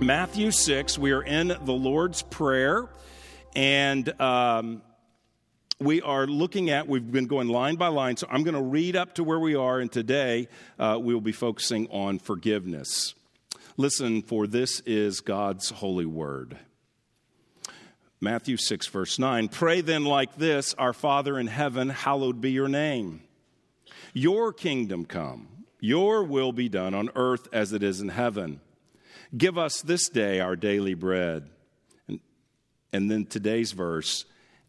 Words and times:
Matthew 0.00 0.50
6, 0.50 0.98
we 0.98 1.12
are 1.12 1.22
in 1.22 1.56
the 1.62 1.72
Lord's 1.72 2.22
Prayer, 2.22 2.88
and 3.54 4.20
um, 4.20 4.82
we 5.78 6.00
are 6.00 6.26
looking 6.26 6.70
at, 6.70 6.88
we've 6.88 7.10
been 7.10 7.26
going 7.26 7.48
line 7.48 7.76
by 7.76 7.88
line, 7.88 8.16
so 8.16 8.26
I'm 8.30 8.42
going 8.42 8.54
to 8.54 8.62
read 8.62 8.96
up 8.96 9.14
to 9.16 9.24
where 9.24 9.38
we 9.38 9.54
are, 9.54 9.78
and 9.78 9.92
today 9.92 10.48
uh, 10.78 10.98
we 11.00 11.12
will 11.12 11.20
be 11.20 11.32
focusing 11.32 11.86
on 11.90 12.18
forgiveness. 12.18 13.14
Listen, 13.76 14.22
for 14.22 14.46
this 14.46 14.80
is 14.80 15.20
God's 15.20 15.70
holy 15.70 16.06
word. 16.06 16.56
Matthew 18.20 18.56
6, 18.56 18.86
verse 18.86 19.18
9 19.18 19.48
Pray 19.48 19.82
then 19.82 20.04
like 20.04 20.36
this 20.36 20.72
Our 20.74 20.94
Father 20.94 21.38
in 21.38 21.46
heaven, 21.46 21.90
hallowed 21.90 22.40
be 22.40 22.52
your 22.52 22.68
name. 22.68 23.22
Your 24.14 24.54
kingdom 24.54 25.04
come, 25.04 25.66
your 25.78 26.24
will 26.24 26.52
be 26.52 26.70
done 26.70 26.94
on 26.94 27.10
earth 27.14 27.48
as 27.52 27.74
it 27.74 27.82
is 27.82 28.00
in 28.00 28.08
heaven. 28.08 28.60
Give 29.36 29.58
us 29.58 29.82
this 29.82 30.08
day 30.08 30.40
our 30.40 30.56
daily 30.56 30.94
bread. 30.94 31.50
And, 32.08 32.20
and 32.94 33.10
then 33.10 33.26
today's 33.26 33.72
verse 33.72 34.24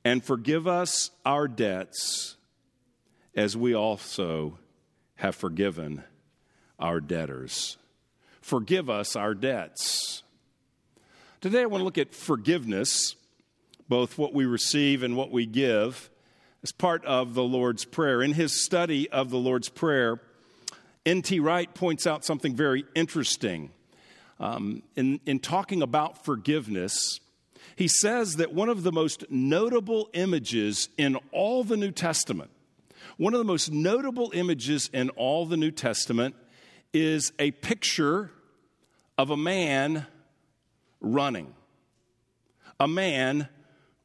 and 0.07 0.23
forgive 0.23 0.67
us 0.67 1.11
our 1.25 1.49
debts 1.49 2.38
as 3.35 3.57
we 3.57 3.75
also 3.75 4.57
have 5.16 5.35
forgiven 5.35 6.02
our 6.80 7.02
debtors. 7.02 7.75
Forgive 8.39 8.89
us 8.89 9.17
our 9.17 9.33
debts. 9.33 10.23
Today 11.41 11.64
I 11.64 11.66
want 11.66 11.81
to 11.81 11.83
look 11.83 11.97
at 11.97 12.16
forgiveness, 12.16 13.17
both 13.89 14.17
what 14.17 14.33
we 14.33 14.45
receive 14.45 15.03
and 15.03 15.17
what 15.17 15.30
we 15.30 15.45
give, 15.45 16.09
as 16.64 16.71
part 16.71 17.03
of 17.03 17.33
the 17.33 17.44
Lord's 17.44 17.83
Prayer. 17.83 18.21
In 18.21 18.31
his 18.31 18.64
study 18.64 19.09
of 19.09 19.30
the 19.30 19.38
Lord's 19.38 19.67
Prayer, 19.67 20.21
N.T. 21.05 21.42
Wright 21.42 21.73
points 21.73 22.08
out 22.08 22.23
something 22.23 22.55
very 22.55 22.86
interesting. 22.95 23.71
Um, 24.39 24.83
in, 24.95 25.19
in 25.25 25.39
talking 25.39 25.81
about 25.81 26.23
forgiveness, 26.23 27.19
he 27.75 27.88
says 27.88 28.36
that 28.38 28.53
one 28.53 28.69
of 28.69 28.83
the 28.83 28.91
most 28.91 29.25
notable 29.30 30.09
images 30.13 30.89
in 30.97 31.17
all 31.31 31.64
the 31.64 31.77
New 31.77 31.91
Testament, 31.91 32.52
one 33.17 33.33
of 33.33 33.39
the 33.39 33.45
most 33.45 33.72
notable 33.72 34.31
images 34.33 34.89
in 34.94 35.09
all 35.11 35.45
the 35.45 35.58
New 35.58 35.72
Testament 35.72 36.36
is 36.94 37.31
a 37.39 37.52
picture 37.52 38.31
of 39.17 39.30
a 39.30 39.38
man 39.38 40.05
running. 41.02 41.53
A 42.80 42.88
man 42.88 43.49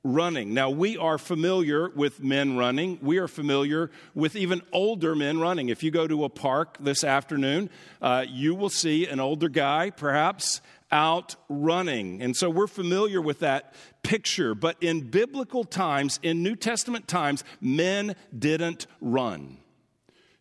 running. 0.04 0.52
Now, 0.52 0.70
we 0.70 0.96
are 0.96 1.16
familiar 1.16 1.88
with 1.90 2.22
men 2.22 2.56
running. 2.56 2.98
We 3.02 3.18
are 3.18 3.28
familiar 3.28 3.90
with 4.14 4.34
even 4.34 4.62
older 4.72 5.14
men 5.14 5.38
running. 5.38 5.68
If 5.68 5.82
you 5.82 5.90
go 5.90 6.08
to 6.08 6.24
a 6.24 6.28
park 6.28 6.76
this 6.80 7.04
afternoon, 7.04 7.70
uh, 8.00 8.24
you 8.28 8.54
will 8.54 8.70
see 8.70 9.06
an 9.06 9.20
older 9.20 9.48
guy, 9.48 9.90
perhaps, 9.90 10.60
out 10.92 11.34
running. 11.48 12.22
And 12.22 12.36
so 12.36 12.50
we're 12.50 12.66
familiar 12.66 13.20
with 13.20 13.40
that 13.40 13.74
picture. 14.02 14.54
But 14.54 14.76
in 14.80 15.10
biblical 15.10 15.64
times, 15.64 16.20
in 16.22 16.42
New 16.42 16.54
Testament 16.54 17.08
times, 17.08 17.42
men 17.60 18.14
didn't 18.36 18.86
run, 19.00 19.58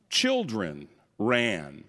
children 0.10 0.90
ran. 1.18 1.86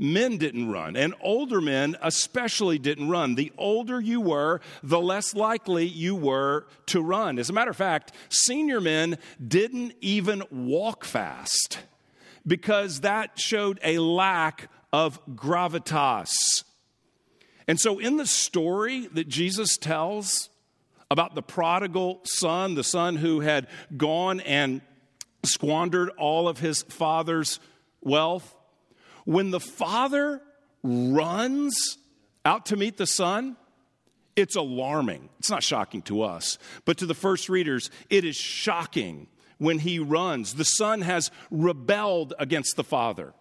Men 0.00 0.38
didn't 0.38 0.70
run, 0.70 0.96
and 0.96 1.12
older 1.20 1.60
men 1.60 1.96
especially 2.00 2.78
didn't 2.78 3.08
run. 3.08 3.34
The 3.34 3.52
older 3.58 4.00
you 4.00 4.20
were, 4.20 4.60
the 4.80 5.00
less 5.00 5.34
likely 5.34 5.86
you 5.86 6.14
were 6.14 6.66
to 6.86 7.00
run. 7.00 7.36
As 7.36 7.50
a 7.50 7.52
matter 7.52 7.72
of 7.72 7.76
fact, 7.76 8.12
senior 8.28 8.80
men 8.80 9.18
didn't 9.44 9.94
even 10.00 10.44
walk 10.52 11.04
fast 11.04 11.80
because 12.46 13.00
that 13.00 13.40
showed 13.40 13.80
a 13.82 13.98
lack 13.98 14.70
of 14.92 15.24
gravitas 15.34 16.62
and 17.68 17.78
so, 17.78 17.98
in 17.98 18.16
the 18.16 18.26
story 18.26 19.06
that 19.08 19.28
Jesus 19.28 19.76
tells 19.76 20.48
about 21.10 21.34
the 21.34 21.42
prodigal 21.42 22.20
son, 22.24 22.74
the 22.74 22.82
son 22.82 23.16
who 23.16 23.40
had 23.40 23.68
gone 23.94 24.40
and 24.40 24.80
squandered 25.44 26.08
all 26.16 26.48
of 26.48 26.58
his 26.58 26.82
father's 26.82 27.60
wealth, 28.00 28.56
when 29.26 29.50
the 29.50 29.60
father 29.60 30.40
runs 30.82 31.98
out 32.46 32.66
to 32.66 32.76
meet 32.76 32.96
the 32.96 33.06
son, 33.06 33.56
it's 34.34 34.56
alarming. 34.56 35.28
It's 35.38 35.50
not 35.50 35.62
shocking 35.62 36.00
to 36.02 36.22
us, 36.22 36.56
but 36.86 36.96
to 36.98 37.06
the 37.06 37.14
first 37.14 37.50
readers, 37.50 37.90
it 38.08 38.24
is 38.24 38.36
shocking 38.36 39.26
when 39.58 39.78
he 39.78 39.98
runs. 39.98 40.54
The 40.54 40.64
son 40.64 41.02
has 41.02 41.30
rebelled 41.50 42.32
against 42.38 42.76
the 42.76 42.84
father, 42.84 43.34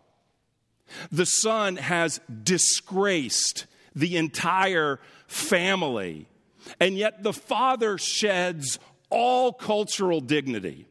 the 1.13 1.25
son 1.25 1.77
has 1.77 2.19
disgraced 2.43 3.67
the 3.99 4.17
entire 4.17 4.99
family. 5.27 6.27
And 6.79 6.97
yet 6.97 7.23
the 7.23 7.33
father 7.33 7.97
sheds 7.97 8.79
all 9.09 9.53
cultural 9.53 10.19
dignity 10.19 10.85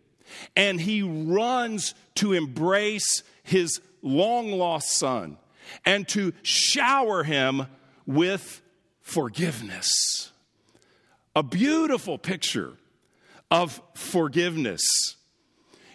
and 0.54 0.80
he 0.80 1.02
runs 1.02 1.94
to 2.16 2.32
embrace 2.32 3.22
his 3.42 3.80
long 4.02 4.52
lost 4.52 4.90
son 4.90 5.36
and 5.84 6.06
to 6.08 6.32
shower 6.42 7.24
him 7.24 7.66
with 8.06 8.62
forgiveness. 9.00 10.32
A 11.34 11.42
beautiful 11.42 12.18
picture 12.18 12.74
of 13.50 13.80
forgiveness. 13.94 15.15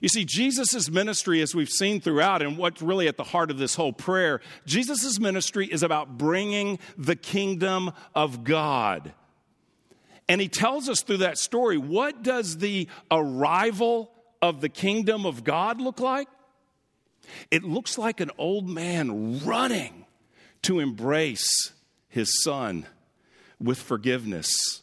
You 0.02 0.10
see, 0.10 0.26
Jesus' 0.26 0.90
ministry, 0.90 1.42
as 1.42 1.54
we've 1.54 1.70
seen 1.70 2.02
throughout, 2.02 2.42
and 2.42 2.58
what's 2.58 2.82
really 2.82 3.08
at 3.08 3.18
the 3.18 3.24
heart 3.24 3.52
of 3.52 3.60
this 3.60 3.76
whole 3.76 3.94
prayer, 3.94 4.42
Jesus' 4.66 5.20
ministry 5.20 5.68
is 5.68 5.84
about 5.84 6.18
bringing 6.18 6.80
the 6.98 7.16
kingdom 7.16 7.92
of 8.16 8.44
God. 8.44 9.14
And 10.28 10.42
he 10.42 10.50
tells 10.50 10.90
us 10.90 11.02
through 11.04 11.18
that 11.18 11.38
story 11.38 11.78
what 11.78 12.24
does 12.24 12.58
the 12.58 12.88
arrival 13.12 14.12
of 14.42 14.60
the 14.60 14.70
kingdom 14.70 15.26
of 15.26 15.44
God 15.44 15.80
look 15.80 16.00
like? 16.00 16.28
It 17.52 17.64
looks 17.64 17.98
like 17.98 18.20
an 18.20 18.32
old 18.40 18.68
man 18.68 19.40
running 19.46 20.06
to 20.64 20.80
embrace 20.80 21.74
his 22.10 22.44
son 22.44 22.88
with 23.60 23.78
forgiveness. 23.78 24.82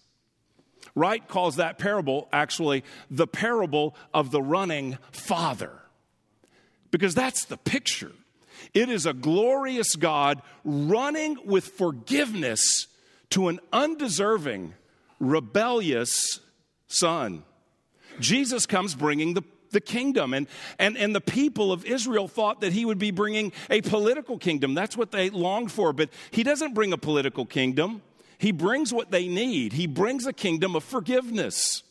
Wright 0.98 1.26
calls 1.28 1.56
that 1.56 1.78
parable 1.78 2.28
actually 2.32 2.84
the 3.10 3.26
parable 3.26 3.94
of 4.12 4.30
the 4.30 4.42
running 4.42 4.98
father, 5.12 5.72
because 6.90 7.14
that's 7.14 7.44
the 7.44 7.56
picture. 7.56 8.12
It 8.74 8.88
is 8.88 9.06
a 9.06 9.14
glorious 9.14 9.94
God 9.94 10.42
running 10.64 11.38
with 11.44 11.68
forgiveness 11.68 12.88
to 13.30 13.48
an 13.48 13.60
undeserving, 13.72 14.74
rebellious 15.20 16.40
son. 16.88 17.44
Jesus 18.18 18.66
comes 18.66 18.94
bringing 18.94 19.34
the 19.34 19.44
the 19.70 19.80
kingdom. 19.80 20.34
And, 20.34 20.46
and, 20.78 20.96
and 20.96 21.14
the 21.14 21.20
people 21.20 21.72
of 21.72 21.84
Israel 21.84 22.28
thought 22.28 22.62
that 22.62 22.72
he 22.72 22.84
would 22.84 22.98
be 22.98 23.10
bringing 23.10 23.52
a 23.70 23.80
political 23.82 24.38
kingdom. 24.38 24.74
That's 24.74 24.96
what 24.96 25.10
they 25.10 25.30
longed 25.30 25.72
for. 25.72 25.92
But 25.92 26.10
he 26.30 26.42
doesn't 26.42 26.74
bring 26.74 26.92
a 26.92 26.98
political 26.98 27.44
kingdom. 27.46 28.02
He 28.38 28.52
brings 28.52 28.92
what 28.92 29.10
they 29.10 29.28
need. 29.28 29.72
He 29.72 29.86
brings 29.86 30.26
a 30.26 30.32
kingdom 30.32 30.76
of 30.76 30.84
forgiveness. 30.84 31.82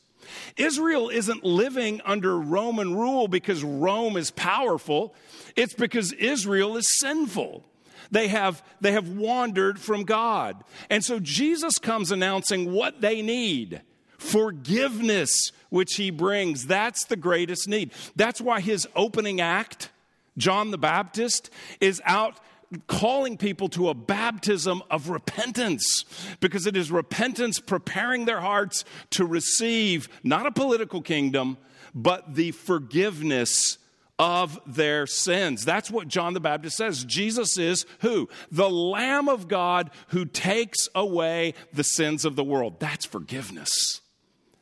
Israel 0.55 1.09
isn't 1.09 1.43
living 1.43 2.01
under 2.05 2.37
Roman 2.39 2.95
rule 2.95 3.27
because 3.27 3.63
Rome 3.63 4.17
is 4.17 4.31
powerful. 4.31 5.13
It's 5.55 5.73
because 5.73 6.11
Israel 6.13 6.77
is 6.77 6.99
sinful. 6.99 7.63
They 8.11 8.29
have, 8.29 8.63
they 8.79 8.93
have 8.93 9.09
wandered 9.09 9.79
from 9.79 10.03
God. 10.03 10.63
And 10.89 11.03
so 11.03 11.19
Jesus 11.19 11.77
comes 11.77 12.11
announcing 12.11 12.71
what 12.71 13.01
they 13.01 13.21
need 13.21 13.81
forgiveness, 14.17 15.51
which 15.69 15.95
he 15.95 16.09
brings. 16.09 16.67
That's 16.67 17.05
the 17.05 17.15
greatest 17.15 17.67
need. 17.67 17.91
That's 18.15 18.41
why 18.41 18.61
his 18.61 18.87
opening 18.95 19.39
act, 19.41 19.89
John 20.37 20.71
the 20.71 20.77
Baptist, 20.77 21.49
is 21.79 22.01
out 22.03 22.39
calling 22.87 23.37
people 23.37 23.69
to 23.69 23.89
a 23.89 23.93
baptism 23.93 24.83
of 24.91 25.09
repentance 25.09 26.05
because 26.39 26.67
it 26.67 26.75
is 26.75 26.91
repentance 26.91 27.59
preparing 27.59 28.25
their 28.25 28.41
hearts 28.41 28.83
to 29.11 29.25
receive 29.25 30.09
not 30.23 30.45
a 30.45 30.51
political 30.51 31.01
kingdom, 31.01 31.57
but 31.93 32.35
the 32.35 32.51
forgiveness 32.51 33.77
of 34.19 34.59
their 34.65 35.05
sins. 35.05 35.63
That's 35.63 35.91
what 35.91 36.07
John 36.07 36.33
the 36.33 36.39
Baptist 36.39 36.77
says. 36.77 37.03
Jesus 37.05 37.57
is 37.57 37.85
who? 37.99 38.27
The 38.51 38.69
Lamb 38.69 39.29
of 39.29 39.47
God 39.47 39.91
who 40.09 40.25
takes 40.25 40.89
away 40.95 41.53
the 41.71 41.83
sins 41.83 42.25
of 42.25 42.35
the 42.35 42.43
world. 42.43 42.79
That's 42.79 43.05
forgiveness. 43.05 44.01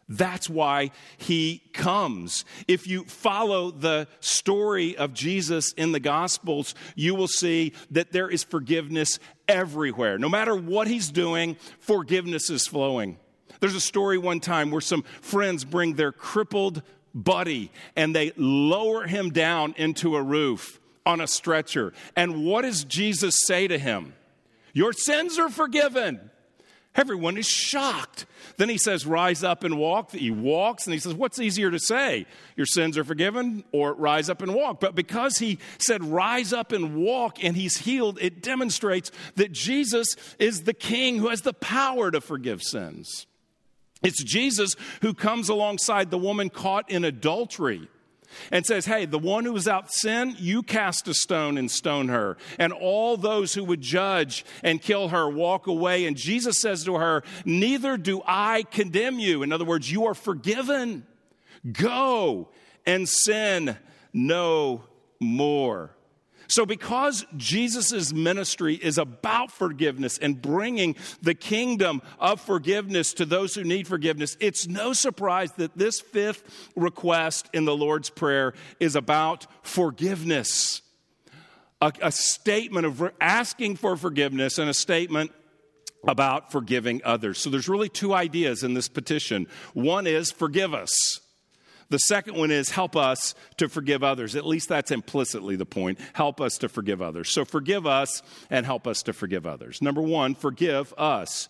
That's 0.08 0.50
why 0.50 0.92
he 1.18 1.64
comes. 1.74 2.46
If 2.68 2.88
you 2.88 3.06
follow 3.06 3.72
the 3.72 4.08
story 4.20 4.96
of 4.96 5.14
Jesus 5.14 5.74
in 5.74 5.94
the 5.94 6.00
Gospels, 6.00 6.76
you 6.96 7.16
will 7.16 7.28
see 7.28 7.74
that 7.92 8.12
there 8.12 8.30
is 8.30 8.44
forgiveness 8.44 9.20
everywhere. 9.48 10.20
No 10.20 10.30
matter 10.30 10.56
what 10.56 10.88
he's 10.88 11.10
doing, 11.10 11.58
forgiveness 11.80 12.52
is 12.52 12.68
flowing. 12.68 13.18
There's 13.60 13.76
a 13.76 13.82
story 13.82 14.18
one 14.20 14.42
time 14.42 14.70
where 14.70 14.82
some 14.82 15.04
friends 15.22 15.66
bring 15.66 15.96
their 15.96 16.12
crippled 16.12 16.84
buddy 17.16 17.72
and 17.96 18.16
they 18.16 18.32
lower 18.38 19.08
him 19.08 19.32
down 19.32 19.74
into 19.78 20.16
a 20.16 20.22
roof 20.22 20.80
on 21.06 21.20
a 21.20 21.28
stretcher. 21.28 21.94
And 22.16 22.46
what 22.46 22.62
does 22.62 22.84
Jesus 22.84 23.36
say 23.46 23.68
to 23.68 23.80
him? 23.80 24.14
Your 24.74 24.94
sins 24.94 25.40
are 25.40 25.50
forgiven. 25.50 26.30
Everyone 26.96 27.38
is 27.38 27.48
shocked. 27.48 28.26
Then 28.58 28.70
he 28.70 28.78
says, 28.78 29.06
Rise 29.06 29.44
up 29.44 29.64
and 29.64 29.78
walk. 29.78 30.12
He 30.12 30.32
walks, 30.32 30.86
and 30.86 30.94
he 30.94 31.00
says, 31.00 31.14
What's 31.14 31.40
easier 31.40 31.70
to 31.70 31.80
say? 31.80 32.26
Your 32.56 32.66
sins 32.66 32.98
are 32.98 33.04
forgiven, 33.04 33.66
or 33.72 33.94
rise 33.94 34.30
up 34.30 34.42
and 34.42 34.54
walk? 34.56 34.80
But 34.80 34.96
because 34.96 35.40
he 35.40 35.60
said, 35.78 36.04
Rise 36.04 36.54
up 36.54 36.72
and 36.72 36.96
walk, 36.96 37.44
and 37.44 37.56
he's 37.56 37.80
healed, 37.80 38.18
it 38.22 38.42
demonstrates 38.42 39.12
that 39.36 39.52
Jesus 39.52 40.16
is 40.40 40.64
the 40.64 40.74
king 40.74 41.20
who 41.20 41.28
has 41.28 41.42
the 41.42 41.54
power 41.54 42.12
to 42.12 42.22
forgive 42.22 42.64
sins. 42.64 43.28
It's 44.02 44.24
Jesus 44.24 44.76
who 45.02 45.14
comes 45.14 45.50
alongside 45.50 46.12
the 46.12 46.18
woman 46.18 46.50
caught 46.50 46.90
in 46.90 47.04
adultery 47.04 47.90
and 48.52 48.66
says, 48.66 48.86
Hey, 48.86 49.06
the 49.06 49.20
one 49.20 49.46
who 49.46 49.56
is 49.56 49.68
out 49.68 49.92
sin, 49.92 50.36
you 50.38 50.64
cast 50.64 51.08
a 51.08 51.14
stone 51.14 51.58
and 51.58 51.70
stone 51.70 52.10
her. 52.10 52.38
And 52.60 52.74
all 52.74 53.18
those 53.18 53.54
who 53.54 53.64
would 53.66 53.82
judge 53.82 54.46
and 54.64 54.82
kill 54.82 55.10
her 55.10 55.30
walk 55.30 55.68
away. 55.68 56.06
And 56.06 56.18
Jesus 56.18 56.60
says 56.60 56.84
to 56.86 56.96
her, 56.96 57.24
Neither 57.46 57.98
do 57.98 58.22
I 58.26 58.64
condemn 58.64 59.20
you. 59.20 59.44
In 59.44 59.52
other 59.52 59.66
words, 59.66 59.92
you 59.92 60.06
are 60.06 60.14
forgiven. 60.14 61.06
Go 61.72 62.50
and 62.86 63.08
sin 63.08 63.78
no 64.14 64.84
more. 65.20 65.95
So, 66.48 66.66
because 66.66 67.26
Jesus' 67.38 68.14
ministry 68.14 68.76
is 68.76 68.98
about 68.98 69.52
forgiveness 69.52 70.18
and 70.18 70.42
bringing 70.42 70.96
the 71.22 71.34
kingdom 71.34 72.02
of 72.20 72.42
forgiveness 72.42 73.14
to 73.14 73.26
those 73.26 73.56
who 73.56 73.64
need 73.64 73.88
forgiveness, 73.88 74.38
it's 74.40 74.68
no 74.68 74.94
surprise 74.94 75.52
that 75.54 75.78
this 75.78 76.00
fifth 76.00 76.70
request 76.76 77.50
in 77.54 77.66
the 77.66 77.76
Lord's 77.76 78.10
Prayer 78.10 78.54
is 78.80 78.96
about 78.96 79.48
forgiveness. 79.64 80.82
A, 81.82 81.92
a 82.02 82.12
statement 82.12 82.86
of 82.86 83.12
asking 83.20 83.76
for 83.76 83.98
forgiveness 83.98 84.58
and 84.58 84.70
a 84.70 84.74
statement 84.74 85.32
about 86.08 86.52
forgiving 86.52 87.02
others. 87.04 87.40
So, 87.40 87.50
there's 87.50 87.70
really 87.70 87.90
two 87.90 88.14
ideas 88.14 88.64
in 88.64 88.74
this 88.74 88.88
petition. 88.88 89.48
One 89.74 90.08
is 90.08 90.32
forgive 90.32 90.74
us. 90.74 91.20
The 91.90 92.00
second 92.00 92.36
one 92.36 92.52
is 92.52 92.70
help 92.72 92.96
us 92.96 93.36
to 93.58 93.70
forgive 93.70 94.04
others. 94.04 94.36
At 94.36 94.46
least 94.46 94.70
that's 94.70 94.92
implicitly 94.92 95.56
the 95.56 95.66
point. 95.66 96.00
Help 96.14 96.42
us 96.42 96.58
to 96.60 96.70
forgive 96.70 97.02
others. 97.02 97.30
So 97.30 97.46
forgive 97.46 97.86
us 97.86 98.24
and 98.50 98.66
help 98.66 98.88
us 98.88 99.04
to 99.04 99.14
forgive 99.14 99.46
others. 99.46 99.82
Number 99.82 100.02
one, 100.02 100.34
forgive 100.34 100.94
us. 100.98 101.48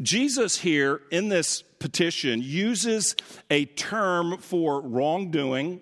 Jesus 0.00 0.58
here 0.58 1.02
in 1.10 1.28
this 1.28 1.62
petition 1.78 2.40
uses 2.42 3.14
a 3.50 3.66
term 3.66 4.38
for 4.38 4.80
wrongdoing 4.80 5.80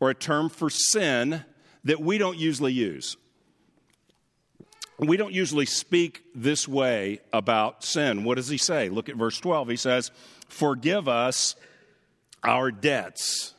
or 0.00 0.10
a 0.10 0.14
term 0.14 0.48
for 0.48 0.70
sin 0.70 1.44
that 1.84 2.00
we 2.00 2.18
don't 2.18 2.38
usually 2.38 2.72
use. 2.72 3.16
We 4.98 5.16
don't 5.16 5.32
usually 5.32 5.66
speak 5.66 6.24
this 6.34 6.66
way 6.66 7.20
about 7.32 7.84
sin. 7.84 8.24
What 8.24 8.34
does 8.34 8.48
he 8.48 8.58
say? 8.58 8.88
Look 8.88 9.08
at 9.08 9.14
verse 9.14 9.38
12. 9.38 9.68
He 9.68 9.76
says, 9.76 10.10
Forgive 10.48 11.08
us 11.08 11.54
our 12.42 12.70
debts. 12.70 13.54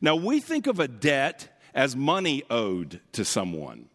Now, 0.00 0.16
we 0.16 0.40
think 0.40 0.66
of 0.66 0.80
a 0.80 0.88
debt 0.88 1.48
as 1.74 1.96
money 1.96 2.42
owed 2.50 3.00
to 3.12 3.24
someone, 3.24 3.88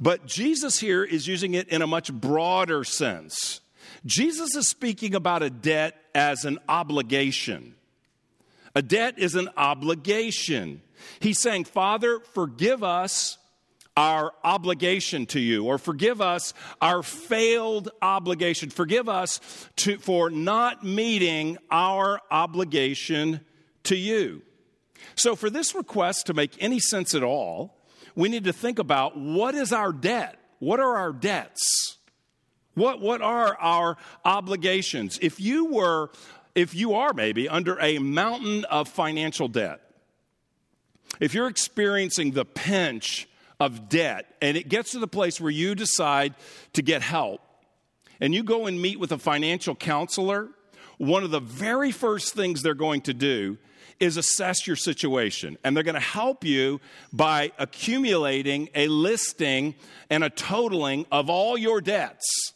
but 0.00 0.26
Jesus 0.26 0.78
here 0.78 1.04
is 1.04 1.26
using 1.26 1.54
it 1.54 1.68
in 1.68 1.82
a 1.82 1.86
much 1.86 2.12
broader 2.12 2.84
sense. 2.84 3.60
Jesus 4.04 4.54
is 4.54 4.68
speaking 4.68 5.14
about 5.14 5.42
a 5.42 5.50
debt 5.50 5.96
as 6.14 6.44
an 6.44 6.58
obligation. 6.68 7.74
A 8.74 8.82
debt 8.82 9.18
is 9.18 9.34
an 9.34 9.48
obligation. 9.56 10.82
He's 11.20 11.38
saying, 11.38 11.64
Father, 11.64 12.20
forgive 12.32 12.82
us 12.82 13.38
our 13.96 14.32
obligation 14.42 15.26
to 15.26 15.40
you, 15.40 15.64
or 15.66 15.78
forgive 15.78 16.20
us 16.20 16.52
our 16.80 17.02
failed 17.02 17.90
obligation. 18.02 18.70
Forgive 18.70 19.08
us 19.08 19.40
to, 19.76 19.98
for 19.98 20.30
not 20.30 20.84
meeting 20.84 21.58
our 21.70 22.20
obligation 22.30 23.40
to 23.84 23.96
you. 23.96 24.42
So, 25.14 25.36
for 25.36 25.50
this 25.50 25.74
request 25.74 26.26
to 26.26 26.34
make 26.34 26.56
any 26.58 26.80
sense 26.80 27.14
at 27.14 27.22
all, 27.22 27.76
we 28.16 28.28
need 28.28 28.44
to 28.44 28.52
think 28.52 28.78
about 28.78 29.16
what 29.16 29.54
is 29.54 29.72
our 29.72 29.92
debt? 29.92 30.38
What 30.58 30.80
are 30.80 30.96
our 30.96 31.12
debts? 31.12 31.98
What, 32.74 33.00
what 33.00 33.22
are 33.22 33.56
our 33.60 33.96
obligations? 34.24 35.18
If 35.22 35.40
you 35.40 35.66
were, 35.66 36.10
if 36.54 36.74
you 36.74 36.94
are 36.94 37.12
maybe 37.12 37.48
under 37.48 37.78
a 37.80 37.98
mountain 37.98 38.64
of 38.64 38.88
financial 38.88 39.46
debt, 39.46 39.80
if 41.20 41.34
you're 41.34 41.46
experiencing 41.46 42.32
the 42.32 42.44
pinch 42.44 43.28
of 43.60 43.88
debt, 43.88 44.26
and 44.40 44.56
it 44.56 44.68
gets 44.68 44.92
to 44.92 44.98
the 44.98 45.06
place 45.06 45.40
where 45.40 45.50
you 45.50 45.74
decide 45.74 46.34
to 46.72 46.82
get 46.82 47.02
help, 47.02 47.40
and 48.20 48.34
you 48.34 48.42
go 48.42 48.66
and 48.66 48.80
meet 48.80 48.98
with 48.98 49.12
a 49.12 49.18
financial 49.18 49.74
counselor, 49.74 50.48
one 50.98 51.24
of 51.24 51.30
the 51.30 51.40
very 51.40 51.90
first 51.90 52.34
things 52.34 52.62
they're 52.62 52.74
going 52.74 53.00
to 53.02 53.14
do 53.14 53.58
is 54.00 54.16
assess 54.16 54.66
your 54.66 54.76
situation. 54.76 55.56
And 55.64 55.76
they're 55.76 55.84
going 55.84 55.94
to 55.94 56.00
help 56.00 56.44
you 56.44 56.80
by 57.12 57.52
accumulating 57.58 58.68
a 58.74 58.88
listing 58.88 59.74
and 60.10 60.24
a 60.24 60.30
totaling 60.30 61.06
of 61.12 61.30
all 61.30 61.56
your 61.56 61.80
debts 61.80 62.52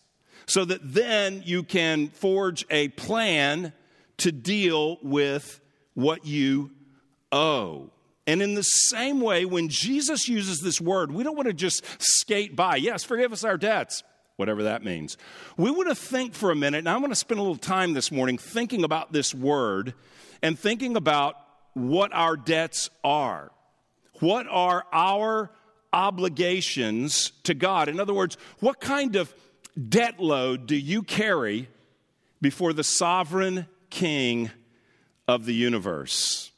so 0.47 0.65
that 0.65 0.81
then 0.83 1.43
you 1.45 1.63
can 1.63 2.09
forge 2.09 2.65
a 2.71 2.89
plan 2.89 3.73
to 4.19 4.33
deal 4.33 4.99
with 5.03 5.61
what 5.95 6.27
you 6.27 6.71
owe. 7.31 7.91
And 8.29 8.43
in 8.43 8.53
the 8.53 8.63
same 8.63 9.23
way, 9.23 9.47
when 9.47 9.71
Jesus 9.71 10.29
uses 10.29 10.61
this 10.61 10.83
word, 10.83 11.11
we 11.11 11.25
don't 11.25 11.35
want 11.35 11.49
to 11.49 11.55
just 11.55 11.83
skate 11.99 12.55
by. 12.55 12.77
Yes, 12.77 13.03
forgive 13.03 13.33
us 13.33 13.43
our 13.43 13.57
debts, 13.57 14.03
whatever 14.37 14.65
that 14.65 14.85
means. 14.85 15.17
We 15.57 15.71
want 15.71 15.89
to 15.89 15.95
think 15.95 16.35
for 16.35 16.51
a 16.51 16.55
minute, 16.55 16.81
and 16.81 16.91
I 16.91 16.99
want 16.99 17.11
to 17.11 17.17
spend 17.17 17.41
a 17.41 17.43
little 17.43 17.57
time 17.57 17.95
this 17.95 18.13
morning 18.13 18.37
thinking 18.37 18.85
about 18.85 19.15
this 19.15 19.35
word 19.35 19.95
and 20.43 20.59
thinking 20.59 20.95
about 20.95 21.37
what 21.73 22.13
our 22.13 22.37
debts 22.37 22.91
are. 23.03 23.51
What 24.21 24.47
are 24.47 24.85
our 24.93 25.51
obligations 25.91 27.33
to 27.45 27.55
God? 27.55 27.89
In 27.89 27.99
other 27.99 28.13
words, 28.13 28.37
what 28.61 28.79
kind 28.79 29.17
of 29.17 29.35
debt 29.89 30.21
load 30.21 30.67
do 30.67 30.77
you 30.77 31.03
carry 31.03 31.71
before 32.43 32.75
the 32.75 32.85
sovereign 32.85 33.67
king 33.89 34.51
of 35.27 35.47
the 35.47 35.55
universe? 35.55 36.53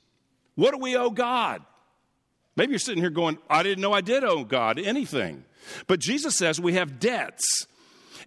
What 0.61 0.75
do 0.75 0.79
we 0.79 0.95
owe 0.95 1.09
God? 1.09 1.62
Maybe 2.55 2.73
you're 2.73 2.79
sitting 2.79 3.02
here 3.02 3.09
going, 3.09 3.38
I 3.49 3.62
didn't 3.62 3.81
know 3.81 3.95
I 3.95 4.02
did 4.02 4.25
owe 4.25 4.45
God 4.45 4.79
anything. 4.79 5.45
But 5.87 6.00
Jesus 6.00 6.37
says 6.37 6.61
we 6.61 6.75
have 6.75 7.00
debts, 7.00 7.67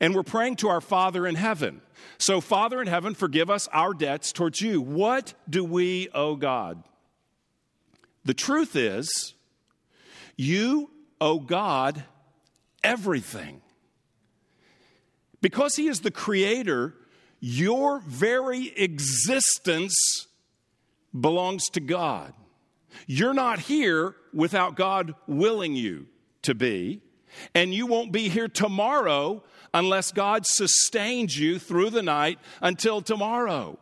and 0.01 0.15
we're 0.15 0.23
praying 0.23 0.55
to 0.57 0.69
our 0.69 0.81
Father 0.81 1.27
in 1.27 1.35
heaven. 1.35 1.81
So, 2.17 2.41
Father 2.41 2.81
in 2.81 2.87
heaven, 2.87 3.13
forgive 3.13 3.51
us 3.51 3.67
our 3.71 3.93
debts 3.93 4.31
towards 4.31 4.61
you. 4.61 4.81
What 4.81 5.35
do 5.47 5.63
we 5.63 6.09
owe 6.11 6.35
God? 6.35 6.83
The 8.25 8.33
truth 8.33 8.75
is, 8.75 9.35
you 10.35 10.89
owe 11.21 11.37
God 11.37 12.03
everything. 12.83 13.61
Because 15.39 15.75
He 15.75 15.87
is 15.87 15.99
the 15.99 16.09
Creator, 16.09 16.95
your 17.39 17.99
very 17.99 18.69
existence 18.75 20.25
belongs 21.19 21.65
to 21.69 21.79
God. 21.79 22.33
You're 23.07 23.33
not 23.33 23.59
here 23.59 24.15
without 24.33 24.75
God 24.75 25.15
willing 25.27 25.75
you 25.75 26.07
to 26.43 26.53
be, 26.53 27.01
and 27.55 27.73
you 27.73 27.87
won't 27.87 28.11
be 28.11 28.29
here 28.29 28.47
tomorrow 28.47 29.43
unless 29.73 30.11
God 30.11 30.45
sustains 30.45 31.37
you 31.37 31.57
through 31.57 31.89
the 31.89 32.03
night 32.03 32.39
until 32.61 33.01
tomorrow. 33.01 33.79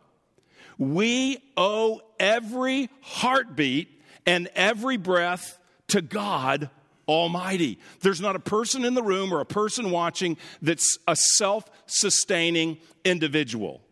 We 0.78 1.38
owe 1.56 2.00
every 2.18 2.88
heartbeat 3.02 4.00
and 4.26 4.48
every 4.54 4.96
breath 4.96 5.58
to 5.88 6.00
God 6.00 6.70
Almighty. 7.06 7.78
There's 8.00 8.20
not 8.20 8.36
a 8.36 8.40
person 8.40 8.84
in 8.84 8.94
the 8.94 9.02
room 9.02 9.32
or 9.32 9.40
a 9.40 9.46
person 9.46 9.90
watching 9.90 10.38
that's 10.62 10.98
a 11.06 11.16
self 11.16 11.68
sustaining 11.86 12.78
individual. 13.04 13.82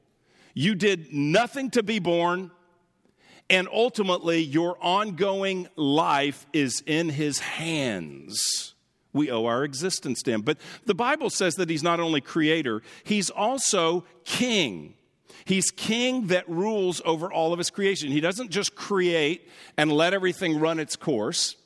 You 0.54 0.74
did 0.74 1.12
nothing 1.12 1.70
to 1.70 1.82
be 1.82 1.98
born. 1.98 2.50
And 3.50 3.68
ultimately, 3.72 4.38
your 4.38 4.78
ongoing 4.80 5.68
life 5.74 6.46
is 6.52 6.82
in 6.86 7.08
his 7.08 7.40
hands. 7.40 8.74
We 9.12 9.30
owe 9.30 9.44
our 9.46 9.64
existence 9.64 10.22
to 10.22 10.30
him. 10.30 10.42
But 10.42 10.58
the 10.86 10.94
Bible 10.94 11.30
says 11.30 11.56
that 11.56 11.68
he's 11.68 11.82
not 11.82 11.98
only 11.98 12.20
creator, 12.20 12.80
he's 13.02 13.28
also 13.28 14.04
king. 14.24 14.94
He's 15.44 15.72
king 15.72 16.28
that 16.28 16.48
rules 16.48 17.02
over 17.04 17.32
all 17.32 17.52
of 17.52 17.58
his 17.58 17.70
creation. 17.70 18.12
He 18.12 18.20
doesn't 18.20 18.50
just 18.50 18.76
create 18.76 19.48
and 19.76 19.90
let 19.90 20.14
everything 20.14 20.60
run 20.60 20.78
its 20.78 20.94
course 20.94 21.56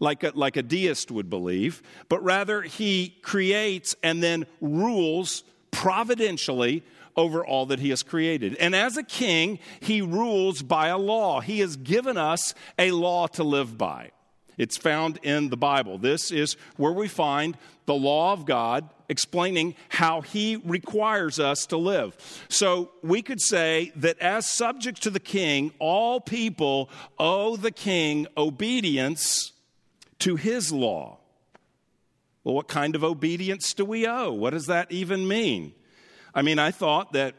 like 0.00 0.24
a, 0.24 0.32
like 0.34 0.56
a 0.56 0.62
deist 0.62 1.10
would 1.10 1.30
believe, 1.30 1.82
but 2.08 2.22
rather 2.22 2.62
he 2.62 3.16
creates 3.22 3.94
and 4.02 4.22
then 4.22 4.46
rules 4.60 5.44
providentially 5.70 6.82
over 7.18 7.44
all 7.44 7.66
that 7.66 7.80
he 7.80 7.90
has 7.90 8.04
created. 8.04 8.54
And 8.54 8.76
as 8.76 8.96
a 8.96 9.02
king, 9.02 9.58
he 9.80 10.00
rules 10.00 10.62
by 10.62 10.86
a 10.86 10.96
law. 10.96 11.40
He 11.40 11.58
has 11.58 11.76
given 11.76 12.16
us 12.16 12.54
a 12.78 12.92
law 12.92 13.26
to 13.26 13.42
live 13.42 13.76
by. 13.76 14.12
It's 14.56 14.76
found 14.76 15.18
in 15.24 15.50
the 15.50 15.56
Bible. 15.56 15.98
This 15.98 16.30
is 16.30 16.56
where 16.76 16.92
we 16.92 17.08
find 17.08 17.58
the 17.86 17.94
law 17.94 18.32
of 18.32 18.46
God 18.46 18.88
explaining 19.08 19.74
how 19.88 20.20
he 20.20 20.56
requires 20.56 21.40
us 21.40 21.66
to 21.66 21.76
live. 21.76 22.16
So 22.48 22.92
we 23.02 23.22
could 23.22 23.40
say 23.40 23.92
that 23.96 24.18
as 24.20 24.46
subjects 24.46 25.00
to 25.00 25.10
the 25.10 25.20
king, 25.20 25.72
all 25.80 26.20
people 26.20 26.88
owe 27.18 27.56
the 27.56 27.72
king 27.72 28.28
obedience 28.36 29.52
to 30.20 30.36
his 30.36 30.72
law. 30.72 31.18
Well, 32.44 32.54
what 32.54 32.68
kind 32.68 32.94
of 32.94 33.02
obedience 33.02 33.74
do 33.74 33.84
we 33.84 34.06
owe? 34.06 34.32
What 34.32 34.50
does 34.50 34.66
that 34.66 34.92
even 34.92 35.26
mean? 35.26 35.72
I 36.38 36.42
mean, 36.42 36.60
I 36.60 36.70
thought 36.70 37.14
that 37.14 37.34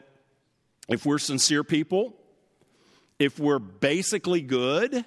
if 0.86 1.06
we're 1.06 1.16
sincere 1.16 1.64
people, 1.64 2.12
if 3.18 3.38
we're 3.38 3.58
basically 3.58 4.42
good, 4.42 5.06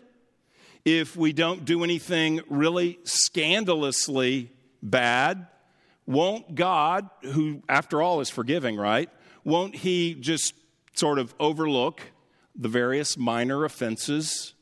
if 0.84 1.16
we 1.16 1.32
don't 1.32 1.64
do 1.64 1.84
anything 1.84 2.42
really 2.50 2.98
scandalously 3.04 4.52
bad, 4.82 5.46
won't 6.08 6.56
God, 6.56 7.08
who 7.22 7.62
after 7.70 8.02
all 8.02 8.20
is 8.20 8.32
forgiving, 8.32 8.78
right? 8.78 9.12
Won't 9.44 9.76
He 9.76 10.16
just 10.16 10.56
sort 10.96 11.20
of 11.20 11.36
overlook 11.40 12.02
the 12.56 12.70
various 12.70 13.16
minor 13.16 13.64
offenses 13.64 14.56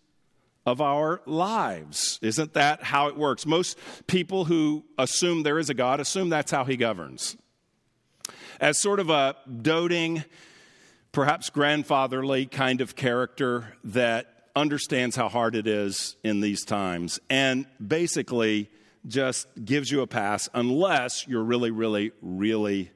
of 0.65 0.81
our 0.81 1.21
lives? 1.25 2.19
Isn't 2.21 2.51
that 2.55 2.83
how 2.83 3.07
it 3.07 3.15
works? 3.15 3.45
Most 3.45 3.77
people 4.07 4.43
who 4.43 4.83
assume 4.97 5.43
there 5.43 5.57
is 5.57 5.69
a 5.69 5.73
God 5.73 6.01
assume 6.01 6.27
that's 6.27 6.51
how 6.51 6.65
He 6.65 6.75
governs. 6.75 7.37
As 8.61 8.79
sort 8.79 8.99
of 8.99 9.09
a 9.09 9.35
doting, 9.63 10.23
perhaps 11.11 11.49
grandfatherly 11.49 12.45
kind 12.45 12.79
of 12.79 12.95
character 12.95 13.73
that 13.85 14.27
understands 14.55 15.15
how 15.15 15.29
hard 15.29 15.55
it 15.55 15.65
is 15.65 16.15
in 16.23 16.41
these 16.41 16.63
times 16.63 17.19
and 17.27 17.65
basically 17.85 18.69
just 19.07 19.47
gives 19.65 19.89
you 19.89 20.01
a 20.01 20.07
pass 20.07 20.47
unless 20.53 21.27
you're 21.27 21.43
really, 21.43 21.71
really, 21.71 22.11
really 22.21 22.91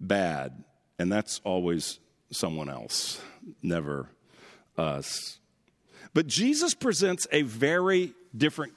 bad. 0.00 0.64
And 0.98 1.12
that's 1.12 1.40
always 1.44 2.00
someone 2.32 2.68
else, 2.68 3.20
never 3.62 4.08
us. 4.76 5.38
But 6.14 6.26
Jesus 6.26 6.74
presents 6.74 7.28
a 7.30 7.42
very 7.42 8.12
different, 8.36 8.72